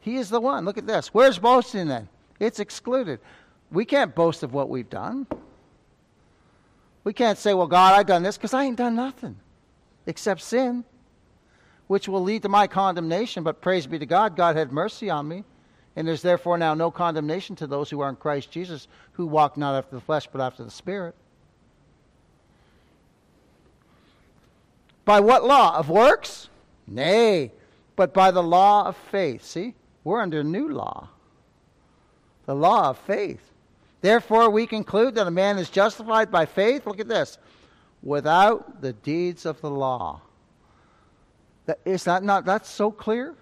He 0.00 0.16
is 0.16 0.30
the 0.30 0.40
one. 0.40 0.64
Look 0.64 0.78
at 0.78 0.86
this. 0.86 1.08
Where's 1.08 1.38
boasting 1.38 1.88
then? 1.88 2.08
It's 2.40 2.60
excluded. 2.60 3.20
We 3.70 3.84
can't 3.84 4.14
boast 4.14 4.42
of 4.42 4.52
what 4.52 4.68
we've 4.68 4.88
done. 4.88 5.26
We 7.02 7.12
can't 7.12 7.38
say, 7.38 7.54
well, 7.54 7.66
God, 7.66 7.98
I've 7.98 8.06
done 8.06 8.22
this 8.22 8.36
because 8.36 8.54
I 8.54 8.64
ain't 8.64 8.76
done 8.76 8.96
nothing 8.96 9.36
except 10.06 10.40
sin, 10.42 10.84
which 11.86 12.08
will 12.08 12.22
lead 12.22 12.42
to 12.42 12.48
my 12.48 12.66
condemnation. 12.66 13.42
But 13.42 13.60
praise 13.60 13.86
be 13.86 13.98
to 13.98 14.06
God, 14.06 14.36
God 14.36 14.56
had 14.56 14.72
mercy 14.72 15.10
on 15.10 15.28
me. 15.28 15.44
And 15.96 16.08
there's 16.08 16.22
therefore 16.22 16.58
now 16.58 16.74
no 16.74 16.90
condemnation 16.90 17.54
to 17.56 17.66
those 17.66 17.88
who 17.88 18.00
are 18.00 18.08
in 18.08 18.16
Christ 18.16 18.50
Jesus, 18.50 18.88
who 19.12 19.26
walk 19.26 19.56
not 19.56 19.76
after 19.76 19.94
the 19.94 20.00
flesh, 20.00 20.26
but 20.30 20.40
after 20.40 20.64
the 20.64 20.70
Spirit. 20.70 21.14
By 25.04 25.20
what 25.20 25.44
law? 25.44 25.76
Of 25.76 25.90
works? 25.90 26.48
Nay, 26.86 27.52
but 27.96 28.12
by 28.12 28.30
the 28.30 28.42
law 28.42 28.86
of 28.86 28.96
faith. 28.96 29.44
See, 29.44 29.74
we're 30.02 30.20
under 30.20 30.40
a 30.40 30.44
new 30.44 30.68
law. 30.68 31.10
The 32.46 32.54
law 32.54 32.90
of 32.90 32.98
faith. 32.98 33.53
Therefore, 34.04 34.50
we 34.50 34.66
conclude 34.66 35.14
that 35.14 35.26
a 35.26 35.30
man 35.30 35.56
is 35.56 35.70
justified 35.70 36.30
by 36.30 36.44
faith. 36.44 36.86
Look 36.86 37.00
at 37.00 37.08
this 37.08 37.38
without 38.02 38.82
the 38.82 38.92
deeds 38.92 39.46
of 39.46 39.62
the 39.62 39.70
law. 39.70 40.20
That, 41.64 41.78
is 41.86 42.04
that 42.04 42.22
not 42.22 42.44
that's 42.44 42.68
so 42.68 42.90
clear? 42.90 43.34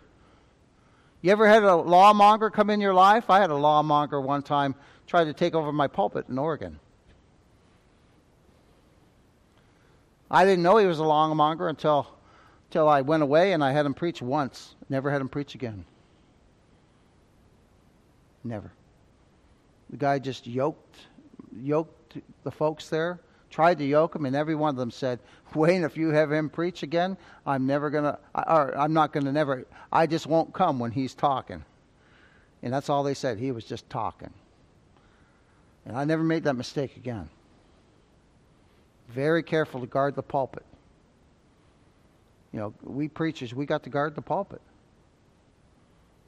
You 1.21 1.33
ever 1.33 1.49
had 1.49 1.65
a 1.65 1.71
lawmonger 1.71 2.53
come 2.53 2.71
in 2.71 2.81
your 2.81 2.95
life? 2.95 3.29
I 3.29 3.41
had 3.41 3.51
a 3.51 3.55
lawmonger 3.55 4.23
one 4.23 4.45
time 4.45 4.77
try 5.09 5.25
to 5.25 5.33
take 5.33 5.57
over 5.57 5.73
my 5.73 5.89
pulpit 5.89 6.27
in 6.29 6.39
Oregon. 6.39 6.79
I 10.31 10.45
didn't 10.45 10.63
know 10.63 10.77
he 10.77 10.87
was 10.87 11.01
a 11.01 11.03
lawmonger 11.03 11.71
until, 11.71 12.07
until 12.69 12.89
I 12.89 13.01
went 13.01 13.25
away 13.25 13.53
and 13.53 13.65
I 13.65 13.73
had 13.73 13.85
him 13.85 13.95
preach 13.95 14.23
once. 14.23 14.77
Never 14.89 15.11
had 15.11 15.21
him 15.21 15.29
preach 15.29 15.57
again. 15.57 15.85
Never. 18.45 18.71
The 19.93 19.99
guy 19.99 20.19
just 20.19 20.47
yoked, 20.47 20.97
yoked 21.53 22.19
the 22.43 22.51
folks 22.51 22.89
there 22.89 23.21
tried 23.53 23.79
to 23.79 23.85
yoke 23.85 24.17
him, 24.17 24.27
and 24.27 24.35
every 24.35 24.55
one 24.55 24.71
of 24.71 24.77
them 24.77 24.91
said, 24.91 25.21
Wayne, 25.55 25.85
if 25.85 25.97
you 25.97 26.09
have 26.09 26.33
him 26.33 26.49
preach 26.49 26.83
again, 26.83 27.17
I'm 27.47 27.67
never 27.67 27.91
going 27.91 28.05
to, 28.05 28.19
or 28.35 28.77
I'm 28.77 28.93
not 28.93 29.13
going 29.13 29.27
to 29.27 29.33
never, 29.33 29.67
I 29.93 30.07
just 30.07 30.27
won't 30.27 30.53
come 30.53 30.79
when 30.79 30.91
he's 30.91 31.15
talking. 31.15 31.63
And 32.63 32.73
that's 32.73 32.89
all 32.89 33.03
they 33.03 33.15
said. 33.15 33.39
He 33.39 33.53
was 33.53 33.65
just 33.65 33.89
talking. 33.91 34.31
And 35.85 35.97
I 35.97 36.05
never 36.05 36.23
made 36.23 36.45
that 36.45 36.55
mistake 36.55 36.97
again. 36.97 37.29
Very 39.11 39.43
careful 39.43 39.81
to 39.81 39.87
guard 39.87 40.15
the 40.15 40.23
pulpit. 40.23 40.65
You 42.53 42.61
know, 42.61 42.75
we 42.83 43.09
preachers, 43.09 43.55
we 43.55 43.67
got 43.67 43.83
to 43.85 43.91
guard 43.91 44.15
the 44.15 44.23
pulpit. 44.23 44.63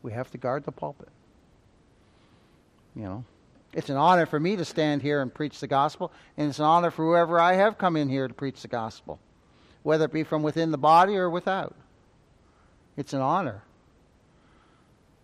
We 0.02 0.12
have 0.12 0.30
to 0.32 0.38
guard 0.38 0.64
the 0.64 0.72
pulpit. 0.72 1.08
You 2.94 3.02
know, 3.02 3.24
it's 3.74 3.90
an 3.90 3.96
honor 3.96 4.24
for 4.24 4.38
me 4.38 4.56
to 4.56 4.64
stand 4.64 5.02
here 5.02 5.20
and 5.20 5.34
preach 5.34 5.60
the 5.60 5.66
gospel, 5.66 6.12
and 6.36 6.48
it's 6.48 6.60
an 6.60 6.64
honor 6.64 6.90
for 6.90 7.04
whoever 7.04 7.40
I 7.40 7.54
have 7.54 7.76
come 7.76 7.96
in 7.96 8.08
here 8.08 8.28
to 8.28 8.34
preach 8.34 8.62
the 8.62 8.68
gospel, 8.68 9.18
whether 9.82 10.04
it 10.04 10.12
be 10.12 10.22
from 10.22 10.42
within 10.42 10.70
the 10.70 10.78
body 10.78 11.16
or 11.16 11.28
without. 11.28 11.74
It's 12.96 13.12
an 13.12 13.20
honor. 13.20 13.62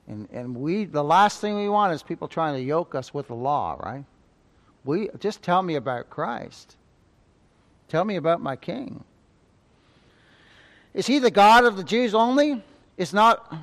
And, 0.08 0.28
and 0.32 0.56
we, 0.56 0.84
the 0.84 1.04
last 1.04 1.40
thing 1.40 1.56
we 1.56 1.68
want 1.68 1.94
is 1.94 2.02
people 2.02 2.26
trying 2.26 2.54
to 2.54 2.60
yoke 2.60 2.96
us 2.96 3.14
with 3.14 3.28
the 3.28 3.34
law, 3.34 3.76
right? 3.80 4.04
We, 4.84 5.08
just 5.20 5.42
tell 5.42 5.62
me 5.62 5.76
about 5.76 6.10
Christ. 6.10 6.76
Tell 7.88 8.04
me 8.04 8.16
about 8.16 8.40
my 8.40 8.56
King. 8.56 9.04
Is 10.94 11.06
he 11.06 11.20
the 11.20 11.30
God 11.30 11.64
of 11.64 11.76
the 11.76 11.84
Jews 11.84 12.14
only? 12.14 12.62
Is, 12.96 13.14
not, 13.14 13.54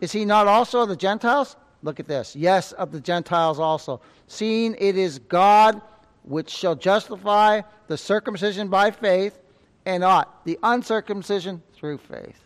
is 0.00 0.10
he 0.10 0.24
not 0.24 0.48
also 0.48 0.84
the 0.86 0.96
Gentiles? 0.96 1.54
Look 1.82 1.98
at 2.00 2.06
this. 2.06 2.36
Yes, 2.36 2.72
of 2.72 2.92
the 2.92 3.00
Gentiles 3.00 3.58
also. 3.58 4.00
Seeing 4.28 4.76
it 4.78 4.96
is 4.96 5.18
God 5.18 5.80
which 6.22 6.50
shall 6.50 6.76
justify 6.76 7.62
the 7.88 7.98
circumcision 7.98 8.68
by 8.68 8.90
faith 8.90 9.38
and 9.84 10.02
not 10.02 10.44
the 10.44 10.58
uncircumcision 10.62 11.62
through 11.74 11.98
faith. 11.98 12.40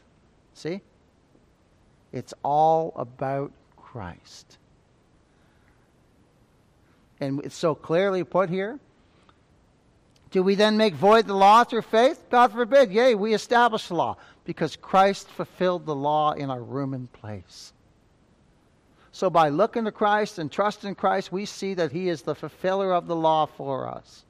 See? 0.54 0.80
It's 2.12 2.32
all 2.42 2.94
about 2.96 3.52
Christ. 3.76 4.56
And 7.20 7.44
it's 7.44 7.54
so 7.54 7.74
clearly 7.74 8.24
put 8.24 8.48
here. 8.48 8.78
Do 10.30 10.42
we 10.42 10.54
then 10.54 10.76
make 10.76 10.94
void 10.94 11.26
the 11.26 11.34
law 11.34 11.64
through 11.64 11.82
faith? 11.82 12.24
God 12.30 12.52
forbid. 12.52 12.90
Yea, 12.90 13.14
we 13.14 13.34
establish 13.34 13.88
the 13.88 13.94
law 13.94 14.16
because 14.44 14.76
Christ 14.76 15.28
fulfilled 15.28 15.86
the 15.86 15.94
law 15.94 16.32
in 16.32 16.50
our 16.50 16.62
room 16.62 16.94
and 16.94 17.10
place. 17.12 17.72
So 19.16 19.30
by 19.30 19.48
looking 19.48 19.86
to 19.86 19.92
Christ 19.92 20.38
and 20.38 20.52
trusting 20.52 20.94
Christ, 20.94 21.32
we 21.32 21.46
see 21.46 21.72
that 21.72 21.90
He 21.90 22.10
is 22.10 22.20
the 22.20 22.34
fulfiller 22.34 22.92
of 22.92 23.06
the 23.06 23.16
law 23.16 23.46
for 23.46 23.88
us. 23.88 24.26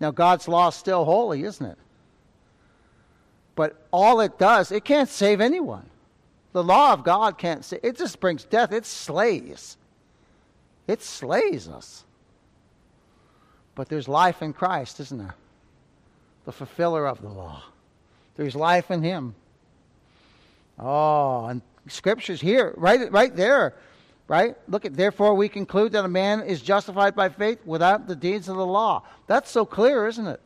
Now, 0.00 0.10
God's 0.10 0.48
law 0.48 0.66
is 0.66 0.74
still 0.74 1.04
holy, 1.04 1.44
isn't 1.44 1.64
it? 1.64 1.78
But 3.54 3.80
all 3.92 4.18
it 4.18 4.36
does, 4.36 4.72
it 4.72 4.84
can't 4.84 5.08
save 5.08 5.40
anyone. 5.40 5.88
The 6.52 6.64
law 6.64 6.92
of 6.92 7.04
God 7.04 7.38
can't 7.38 7.64
save. 7.64 7.78
It 7.84 7.96
just 7.96 8.18
brings 8.18 8.42
death. 8.42 8.72
It 8.72 8.84
slays. 8.84 9.76
It 10.88 11.02
slays 11.02 11.68
us. 11.68 12.02
But 13.76 13.88
there's 13.88 14.08
life 14.08 14.42
in 14.42 14.52
Christ, 14.52 14.98
isn't 14.98 15.18
there? 15.18 15.36
The 16.46 16.52
fulfiller 16.52 17.06
of 17.06 17.22
the 17.22 17.28
law. 17.28 17.62
There's 18.34 18.56
life 18.56 18.90
in 18.90 19.04
Him. 19.04 19.36
Oh, 20.80 21.44
and 21.44 21.62
Scripture's 21.86 22.40
here, 22.40 22.72
right, 22.76 23.10
right 23.12 23.34
there, 23.34 23.74
right? 24.28 24.56
Look 24.68 24.84
at, 24.84 24.94
therefore 24.94 25.34
we 25.34 25.48
conclude 25.48 25.92
that 25.92 26.04
a 26.04 26.08
man 26.08 26.42
is 26.42 26.62
justified 26.62 27.14
by 27.14 27.28
faith 27.28 27.58
without 27.66 28.06
the 28.06 28.16
deeds 28.16 28.48
of 28.48 28.56
the 28.56 28.66
law. 28.66 29.02
That's 29.26 29.50
so 29.50 29.66
clear, 29.66 30.06
isn't 30.06 30.26
it? 30.26 30.40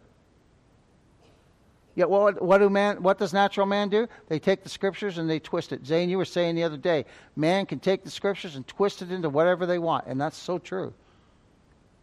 Yet 1.95 2.09
what, 2.09 2.41
what, 2.41 2.59
do 2.59 2.71
man, 2.71 3.03
what 3.03 3.19
does 3.19 3.33
natural 3.33 3.67
man 3.67 3.89
do? 3.89 4.09
They 4.29 4.39
take 4.39 4.63
the 4.63 4.69
scriptures 4.69 5.19
and 5.19 5.29
they 5.29 5.41
twist 5.41 5.73
it. 5.73 5.85
Zane, 5.85 6.09
you 6.09 6.17
were 6.17 6.25
saying 6.25 6.55
the 6.55 6.63
other 6.63 6.77
day, 6.77 7.05
man 7.35 7.67
can 7.67 7.81
take 7.81 8.05
the 8.05 8.11
scriptures 8.11 8.55
and 8.55 8.67
twist 8.67 9.03
it 9.03 9.11
into 9.11 9.29
whatever 9.29 9.67
they 9.67 9.81
want, 9.81 10.07
and 10.07 10.21
that's 10.21 10.37
so 10.37 10.59
true. 10.59 10.95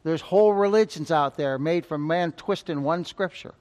There's 0.04 0.21
whole 0.21 0.54
religions 0.54 1.12
out 1.12 1.38
there 1.38 1.58
made 1.58 1.86
from 1.86 2.06
man 2.06 2.34
twisting 2.34 2.84
one 2.84 3.06
scripture. 3.06 3.54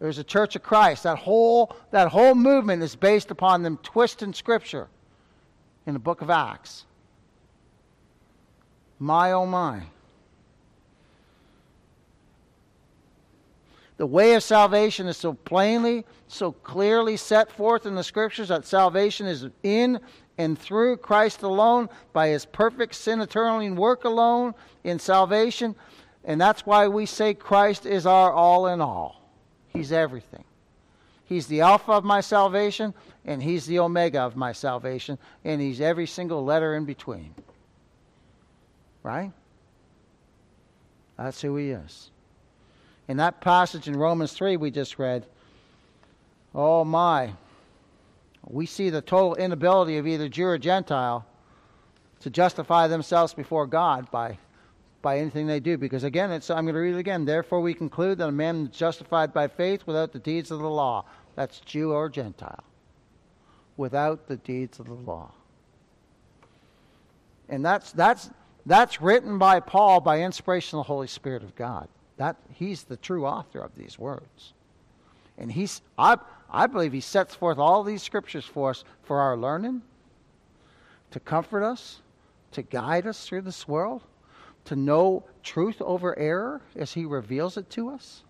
There's 0.00 0.18
a 0.18 0.24
Church 0.24 0.54
of 0.54 0.62
Christ. 0.62 1.02
That 1.02 1.18
whole, 1.18 1.74
that 1.90 2.08
whole 2.08 2.34
movement 2.34 2.82
is 2.82 2.94
based 2.94 3.30
upon 3.30 3.62
them 3.62 3.78
twisting 3.82 4.32
scripture 4.32 4.88
in 5.86 5.94
the 5.94 5.98
book 5.98 6.22
of 6.22 6.30
Acts. 6.30 6.84
My 8.98 9.32
oh 9.32 9.46
my. 9.46 9.82
The 13.96 14.06
way 14.06 14.34
of 14.34 14.44
salvation 14.44 15.08
is 15.08 15.16
so 15.16 15.32
plainly, 15.32 16.04
so 16.28 16.52
clearly 16.52 17.16
set 17.16 17.50
forth 17.50 17.84
in 17.84 17.96
the 17.96 18.04
scriptures 18.04 18.48
that 18.48 18.64
salvation 18.64 19.26
is 19.26 19.48
in 19.64 19.98
and 20.38 20.56
through 20.56 20.98
Christ 20.98 21.42
alone, 21.42 21.88
by 22.12 22.28
his 22.28 22.44
perfect 22.44 22.94
sin 22.94 23.20
atoning 23.20 23.74
work 23.74 24.04
alone 24.04 24.54
in 24.84 25.00
salvation. 25.00 25.74
And 26.24 26.40
that's 26.40 26.64
why 26.64 26.86
we 26.86 27.06
say 27.06 27.34
Christ 27.34 27.86
is 27.86 28.06
our 28.06 28.32
all 28.32 28.68
in 28.68 28.80
all. 28.80 29.17
He's 29.72 29.92
everything. 29.92 30.44
He's 31.24 31.46
the 31.46 31.60
Alpha 31.60 31.92
of 31.92 32.04
my 32.04 32.20
salvation, 32.20 32.94
and 33.24 33.42
He's 33.42 33.66
the 33.66 33.78
Omega 33.80 34.20
of 34.20 34.34
my 34.34 34.52
salvation, 34.52 35.18
and 35.44 35.60
He's 35.60 35.80
every 35.80 36.06
single 36.06 36.44
letter 36.44 36.74
in 36.74 36.86
between. 36.86 37.34
Right? 39.02 39.32
That's 41.18 41.42
who 41.42 41.56
He 41.56 41.70
is. 41.70 42.10
In 43.08 43.18
that 43.18 43.40
passage 43.40 43.88
in 43.88 43.96
Romans 43.96 44.32
3 44.32 44.56
we 44.56 44.70
just 44.70 44.98
read, 44.98 45.26
oh 46.54 46.84
my, 46.84 47.32
we 48.46 48.66
see 48.66 48.90
the 48.90 49.02
total 49.02 49.34
inability 49.34 49.98
of 49.98 50.06
either 50.06 50.28
Jew 50.28 50.46
or 50.46 50.58
Gentile 50.58 51.26
to 52.20 52.30
justify 52.30 52.86
themselves 52.86 53.34
before 53.34 53.66
God 53.66 54.10
by, 54.10 54.38
by 55.02 55.18
anything 55.18 55.46
they 55.46 55.60
do. 55.60 55.76
Because 55.76 56.04
again, 56.04 56.30
it's, 56.30 56.50
I'm 56.50 56.64
going 56.64 56.74
to 56.74 56.80
read 56.80 56.94
it 56.94 56.98
again. 56.98 57.24
Therefore, 57.24 57.60
we 57.60 57.74
conclude 57.74 58.18
that 58.18 58.28
a 58.28 58.32
man 58.32 58.66
is 58.66 58.76
justified 58.76 59.32
by 59.32 59.48
faith 59.48 59.86
without 59.86 60.12
the 60.12 60.18
deeds 60.18 60.50
of 60.50 60.60
the 60.60 60.68
law. 60.68 61.04
That's 61.34 61.60
Jew 61.60 61.92
or 61.92 62.08
Gentile. 62.08 62.64
Without 63.76 64.26
the 64.26 64.36
deeds 64.36 64.80
of 64.80 64.86
the 64.86 64.94
law. 64.94 65.30
And 67.48 67.64
that's, 67.64 67.92
that's, 67.92 68.30
that's 68.66 69.00
written 69.00 69.38
by 69.38 69.60
Paul 69.60 70.00
by 70.00 70.20
inspiration 70.20 70.78
of 70.78 70.84
the 70.84 70.88
Holy 70.88 71.06
Spirit 71.06 71.42
of 71.42 71.54
God. 71.54 71.88
That 72.16 72.36
he's 72.52 72.82
the 72.82 72.96
true 72.96 73.24
author 73.24 73.60
of 73.60 73.74
these 73.76 73.98
words. 73.98 74.52
And 75.38 75.50
he's 75.50 75.80
I, 75.96 76.18
I 76.50 76.66
believe 76.66 76.92
he 76.92 77.00
sets 77.00 77.34
forth 77.34 77.58
all 77.58 77.84
these 77.84 78.02
scriptures 78.02 78.44
for 78.44 78.70
us 78.70 78.84
for 79.04 79.20
our 79.20 79.36
learning, 79.36 79.82
to 81.12 81.20
comfort 81.20 81.62
us, 81.62 82.00
to 82.52 82.62
guide 82.62 83.06
us 83.06 83.26
through 83.26 83.42
this 83.42 83.68
world, 83.68 84.02
to 84.68 84.76
know 84.76 85.24
truth 85.42 85.80
over 85.80 86.18
error 86.18 86.62
as 86.76 86.92
he 86.92 87.04
reveals 87.04 87.56
it 87.56 87.68
to 87.70 87.90
us, 87.90 88.22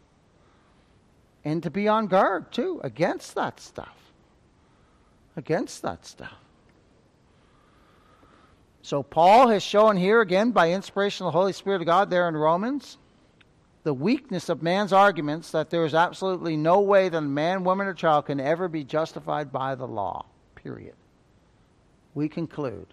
and 1.45 1.63
to 1.63 1.71
be 1.71 1.87
on 1.87 2.07
guard 2.07 2.51
too 2.53 2.81
against 2.83 3.35
that 3.35 3.61
stuff. 3.61 3.95
Against 5.37 5.83
that 5.83 6.05
stuff. 6.05 6.35
So 8.83 9.03
Paul 9.03 9.49
has 9.49 9.63
shown 9.63 9.97
here 9.97 10.21
again 10.21 10.51
by 10.51 10.73
inspiration 10.73 11.27
of 11.27 11.33
the 11.33 11.39
Holy 11.39 11.53
Spirit 11.53 11.83
of 11.83 11.87
God 11.87 12.11
there 12.11 12.29
in 12.29 12.37
Romans 12.37 12.99
the 13.89 13.95
weakness 13.95 14.51
of 14.51 14.63
man's 14.63 14.93
arguments 14.93 15.53
that 15.53 15.71
there 15.71 15.85
is 15.87 15.95
absolutely 15.95 16.59
no 16.59 16.81
way 16.81 17.09
that 17.09 17.17
a 17.17 17.23
man, 17.23 17.65
woman, 17.65 17.87
or 17.87 17.95
child 17.95 18.27
can 18.27 18.39
ever 18.39 18.69
be 18.69 18.85
justified 18.85 19.51
by 19.51 19.75
the 19.75 19.87
law. 19.87 20.27
Period. 20.55 20.95
We 22.15 22.29
conclude. 22.29 22.89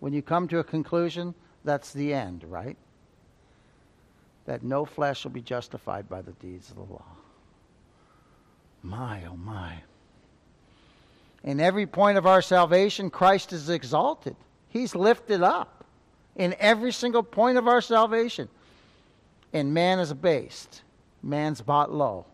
When 0.00 0.14
you 0.14 0.22
come 0.22 0.48
to 0.48 0.60
a 0.60 0.64
conclusion, 0.64 1.34
that's 1.64 1.92
the 1.92 2.14
end, 2.14 2.44
right? 2.44 2.76
That 4.46 4.62
no 4.62 4.84
flesh 4.84 5.24
will 5.24 5.30
be 5.30 5.42
justified 5.42 6.08
by 6.08 6.22
the 6.22 6.32
deeds 6.32 6.70
of 6.70 6.76
the 6.76 6.82
law. 6.82 7.04
My, 8.82 9.24
oh 9.30 9.36
my. 9.36 9.74
In 11.44 11.60
every 11.60 11.86
point 11.86 12.18
of 12.18 12.26
our 12.26 12.42
salvation, 12.42 13.10
Christ 13.10 13.52
is 13.52 13.68
exalted. 13.68 14.36
He's 14.68 14.94
lifted 14.94 15.42
up 15.42 15.84
in 16.36 16.54
every 16.58 16.92
single 16.92 17.22
point 17.22 17.58
of 17.58 17.68
our 17.68 17.80
salvation 17.80 18.48
and 19.52 19.72
man 19.72 19.98
is 19.98 20.10
abased. 20.10 20.82
Man's 21.22 21.60
brought 21.60 21.92
low. 21.92 22.26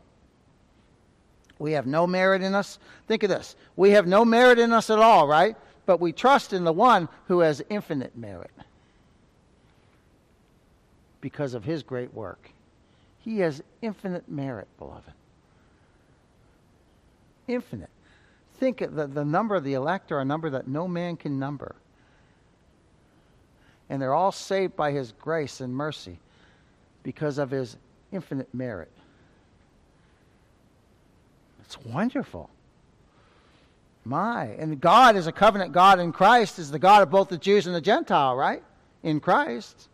We 1.58 1.72
have 1.72 1.86
no 1.86 2.06
merit 2.06 2.42
in 2.42 2.54
us. 2.54 2.78
Think 3.06 3.22
of 3.22 3.30
this. 3.30 3.56
We 3.76 3.90
have 3.90 4.06
no 4.06 4.24
merit 4.24 4.58
in 4.58 4.72
us 4.72 4.90
at 4.90 4.98
all, 4.98 5.26
right? 5.26 5.56
But 5.86 6.00
we 6.00 6.12
trust 6.12 6.52
in 6.52 6.64
the 6.64 6.72
one 6.72 7.08
who 7.26 7.40
has 7.40 7.62
infinite 7.70 8.16
merit 8.16 8.50
because 11.24 11.54
of 11.54 11.64
his 11.64 11.82
great 11.82 12.12
work. 12.12 12.50
He 13.20 13.38
has 13.38 13.62
infinite 13.80 14.28
merit, 14.28 14.68
beloved. 14.76 15.10
Infinite. 17.48 17.88
Think 18.58 18.82
of 18.82 18.94
the, 18.94 19.06
the 19.06 19.24
number 19.24 19.54
of 19.54 19.64
the 19.64 19.72
elect 19.72 20.12
are 20.12 20.20
a 20.20 20.24
number 20.26 20.50
that 20.50 20.68
no 20.68 20.86
man 20.86 21.16
can 21.16 21.38
number. 21.38 21.76
And 23.88 24.02
they're 24.02 24.12
all 24.12 24.32
saved 24.32 24.76
by 24.76 24.92
his 24.92 25.12
grace 25.12 25.62
and 25.62 25.74
mercy 25.74 26.18
because 27.02 27.38
of 27.38 27.50
his 27.50 27.78
infinite 28.12 28.52
merit. 28.52 28.92
It's 31.64 31.78
wonderful. 31.86 32.50
My. 34.04 34.48
And 34.58 34.78
God 34.78 35.16
is 35.16 35.26
a 35.26 35.32
covenant 35.32 35.72
God 35.72 36.00
in 36.00 36.12
Christ, 36.12 36.58
is 36.58 36.70
the 36.70 36.78
God 36.78 37.02
of 37.02 37.08
both 37.08 37.30
the 37.30 37.38
Jews 37.38 37.66
and 37.66 37.74
the 37.74 37.80
Gentile, 37.80 38.36
right? 38.36 38.62
In 39.02 39.20
Christ. 39.20 39.88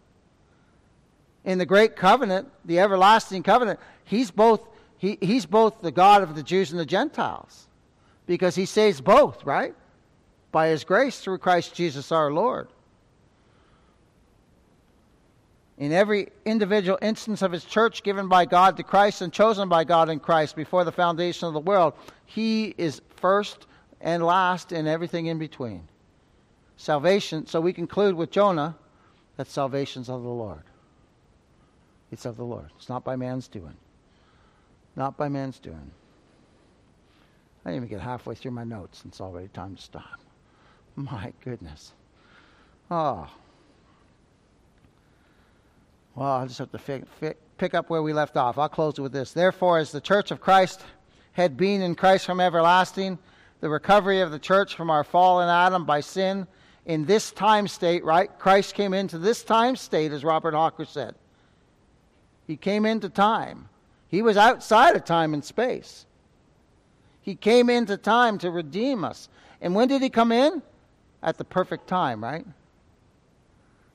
In 1.45 1.59
the 1.59 1.67
great 1.67 1.97
covenant, 1.97 2.49
the 2.65 2.79
everlasting 2.81 3.43
covenant, 3.43 3.81
he's 4.05 4.31
both, 4.31 4.61
he, 4.99 5.19
he's 5.21 5.47
both 5.47 5.81
the 5.81 5.91
God 5.91 6.23
of 6.23 6.35
the 6.35 6.43
Jews 6.43 6.71
and 6.71 6.81
the 6.81 6.87
Gentiles. 6.87 7.67
because 8.31 8.55
he 8.55 8.65
saves 8.65 9.01
both, 9.01 9.45
right? 9.45 9.75
By 10.53 10.69
his 10.69 10.85
grace 10.85 11.19
through 11.19 11.39
Christ 11.39 11.75
Jesus 11.75 12.13
our 12.13 12.33
Lord. 12.33 12.69
In 15.79 15.93
every 15.93 16.29
individual 16.45 16.97
instance 17.03 17.43
of 17.43 17.51
his 17.51 17.65
church 17.65 18.05
given 18.05 18.29
by 18.29 18.45
God 18.45 18.77
to 18.77 18.85
Christ 18.85 19.21
and 19.21 19.33
chosen 19.33 19.69
by 19.69 19.83
God 19.83 20.09
in 20.09 20.21
Christ 20.21 20.55
before 20.55 20.85
the 20.85 20.93
foundation 20.93 21.49
of 21.49 21.55
the 21.55 21.61
world, 21.61 21.95
he 22.25 22.73
is 22.79 23.03
first 23.17 23.67
and 24.01 24.25
last 24.25 24.71
and 24.71 24.87
everything 24.87 25.27
in 25.27 25.41
between. 25.41 25.89
Salvation, 26.77 27.49
so 27.49 27.61
we 27.61 27.73
conclude 27.73 28.15
with 28.15 28.31
Jonah 28.31 28.77
that 29.39 29.49
salvation's 29.49 30.09
of 30.09 30.23
the 30.23 30.29
Lord. 30.29 30.63
It's 32.13 32.25
of 32.25 32.37
the 32.37 32.45
Lord. 32.45 32.71
It's 32.77 32.89
not 32.89 33.05
by 33.05 33.17
man's 33.17 33.49
doing. 33.49 33.77
Not 34.97 35.17
by 35.17 35.29
man's 35.29 35.59
doing. 35.59 35.91
I 37.65 37.71
didn't 37.71 37.85
even 37.85 37.99
get 37.99 38.03
halfway 38.03 38.35
through 38.35 38.53
my 38.53 38.65
notes, 38.65 39.03
and 39.03 39.13
it's 39.13 39.21
already 39.21 39.49
time 39.49 39.77
to 39.77 39.83
stop. 39.83 40.21
My 40.97 41.33
goodness. 41.45 41.93
Oh. 42.91 43.29
Well, 46.15 46.29
I'll 46.29 46.47
just 46.47 46.59
have 46.59 46.73
to 46.73 46.79
fi- 46.79 47.05
fi- 47.21 47.35
pick 47.59 47.75
up 47.75 47.89
where 47.89 48.03
we 48.03 48.13
left 48.13 48.37
off. 48.37 48.59
I'll 48.59 48.69
close 48.69 48.99
it 48.99 49.03
with 49.03 49.13
this. 49.13 49.33
Therefore, 49.33 49.79
as 49.79 49.93
the 49.93 50.01
church 50.01 50.31
of 50.31 50.41
Christ 50.41 50.83
had 51.33 51.57
been 51.57 51.83
in 51.83 51.95
Christ 51.95 52.27
from 52.27 52.41
everlasting, 52.41 53.19
the 53.61 53.69
recovery 53.69 54.21
of 54.21 54.31
the 54.31 54.39
church 54.39 54.75
from 54.75 54.91
our 54.91 55.05
fallen 55.05 55.49
Adam 55.49 55.85
by 55.85 56.01
sin 56.01 56.47
in 56.87 57.05
this 57.05 57.31
time 57.31 57.69
state, 57.69 58.05
right? 58.05 58.31
Christ 58.39 58.75
came 58.75 58.95
into 58.95 59.19
this 59.19 59.45
time 59.45 59.77
state, 59.77 60.13
as 60.13 60.25
Robert 60.25 60.55
Hawker 60.55 60.85
said. 60.85 61.15
He 62.51 62.57
came 62.57 62.85
into 62.85 63.09
time. 63.09 63.69
He 64.09 64.23
was 64.23 64.37
outside 64.37 64.97
of 64.97 65.05
time 65.05 65.35
and 65.35 65.45
space. 65.45 66.05
He 67.23 67.37
came 67.37 67.71
into 67.71 67.97
time 67.97 68.39
to 68.39 68.51
redeem 68.51 69.05
us. 69.05 69.29
And 69.61 69.73
when 69.73 69.87
did 69.87 70.03
he 70.03 70.11
come 70.11 70.33
in? 70.33 70.61
At 71.23 71.39
the 71.39 71.45
perfect 71.45 71.87
time, 71.87 72.25
right? 72.25 72.45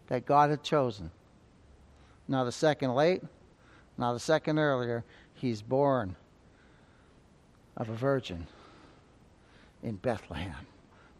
That 0.07 0.25
God 0.25 0.51
had 0.51 0.63
chosen. 0.63 1.11
Not 2.29 2.47
a 2.47 2.51
second 2.53 2.95
late, 2.95 3.23
not 3.97 4.15
a 4.15 4.19
second 4.19 4.57
earlier. 4.57 5.03
He's 5.33 5.61
born 5.61 6.15
of 7.75 7.89
a 7.89 7.93
virgin 7.93 8.47
in 9.83 9.97
Bethlehem, 9.97 10.65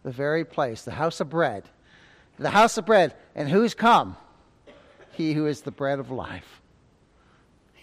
the 0.04 0.12
very 0.12 0.46
place, 0.46 0.84
the 0.84 0.92
house 0.92 1.20
of 1.20 1.30
bread. 1.30 1.66
The 2.40 2.52
house 2.52 2.78
of 2.78 2.86
bread. 2.86 3.14
And 3.36 3.50
who's 3.50 3.74
come? 3.74 4.16
He 5.12 5.34
who 5.34 5.48
is 5.48 5.64
the 5.64 5.72
bread 5.72 6.00
of 6.00 6.10
life. 6.10 6.62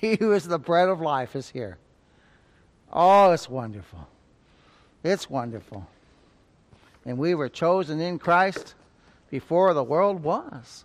He 0.10 0.16
who 0.16 0.32
is 0.32 0.48
the 0.48 0.58
bread 0.58 0.88
of 0.88 1.00
life 1.00 1.36
is 1.36 1.48
here. 1.48 1.78
Oh, 2.92 3.30
it's 3.30 3.48
wonderful. 3.48 4.08
It's 5.04 5.30
wonderful. 5.30 5.86
And 7.06 7.18
we 7.18 7.36
were 7.36 7.48
chosen 7.48 8.00
in 8.00 8.18
Christ 8.18 8.74
before 9.30 9.72
the 9.74 9.84
world 9.84 10.24
was. 10.24 10.84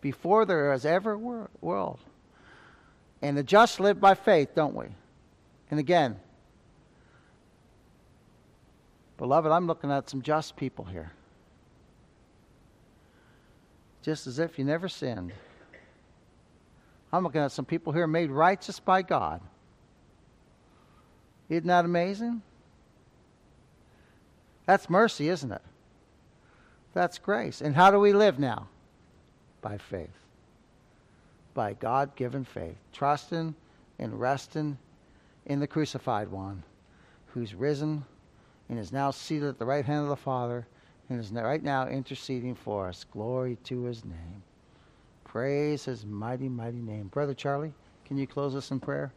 Before 0.00 0.46
there 0.46 0.70
was 0.70 0.86
ever 0.86 1.12
a 1.12 1.48
world. 1.60 2.00
And 3.20 3.36
the 3.36 3.42
just 3.42 3.80
live 3.80 4.00
by 4.00 4.14
faith, 4.14 4.54
don't 4.54 4.74
we? 4.74 4.86
And 5.70 5.78
again, 5.78 6.16
beloved, 9.18 9.52
I'm 9.52 9.66
looking 9.66 9.90
at 9.90 10.08
some 10.08 10.22
just 10.22 10.56
people 10.56 10.86
here. 10.86 11.12
Just 14.02 14.26
as 14.26 14.38
if 14.38 14.58
you 14.58 14.64
never 14.64 14.88
sinned. 14.88 15.32
I'm 17.12 17.24
looking 17.24 17.40
at 17.40 17.52
some 17.52 17.64
people 17.64 17.92
here 17.92 18.06
made 18.06 18.30
righteous 18.30 18.80
by 18.80 19.02
God. 19.02 19.40
Isn't 21.48 21.66
that 21.66 21.84
amazing? 21.84 22.42
That's 24.66 24.90
mercy, 24.90 25.28
isn't 25.30 25.50
it? 25.50 25.62
That's 26.92 27.18
grace. 27.18 27.62
And 27.62 27.74
how 27.74 27.90
do 27.90 27.98
we 27.98 28.12
live 28.12 28.38
now? 28.38 28.68
By 29.62 29.78
faith. 29.78 30.10
By 31.54 31.72
God 31.72 32.14
given 32.16 32.44
faith. 32.44 32.76
Trusting 32.92 33.54
and 33.98 34.20
resting 34.20 34.76
in 35.46 35.60
the 35.60 35.66
crucified 35.66 36.28
one 36.28 36.62
who's 37.28 37.54
risen 37.54 38.04
and 38.68 38.78
is 38.78 38.92
now 38.92 39.10
seated 39.10 39.48
at 39.48 39.58
the 39.58 39.64
right 39.64 39.84
hand 39.84 40.02
of 40.02 40.08
the 40.08 40.16
Father 40.16 40.66
and 41.08 41.18
is 41.18 41.32
right 41.32 41.62
now 41.62 41.88
interceding 41.88 42.54
for 42.54 42.88
us. 42.88 43.04
Glory 43.10 43.56
to 43.64 43.84
his 43.84 44.04
name. 44.04 44.42
Praise 45.28 45.84
his 45.84 46.06
mighty, 46.06 46.48
mighty 46.48 46.80
name. 46.80 47.08
Brother 47.08 47.34
Charlie, 47.34 47.74
can 48.06 48.16
you 48.16 48.26
close 48.26 48.56
us 48.56 48.70
in 48.70 48.80
prayer? 48.80 49.12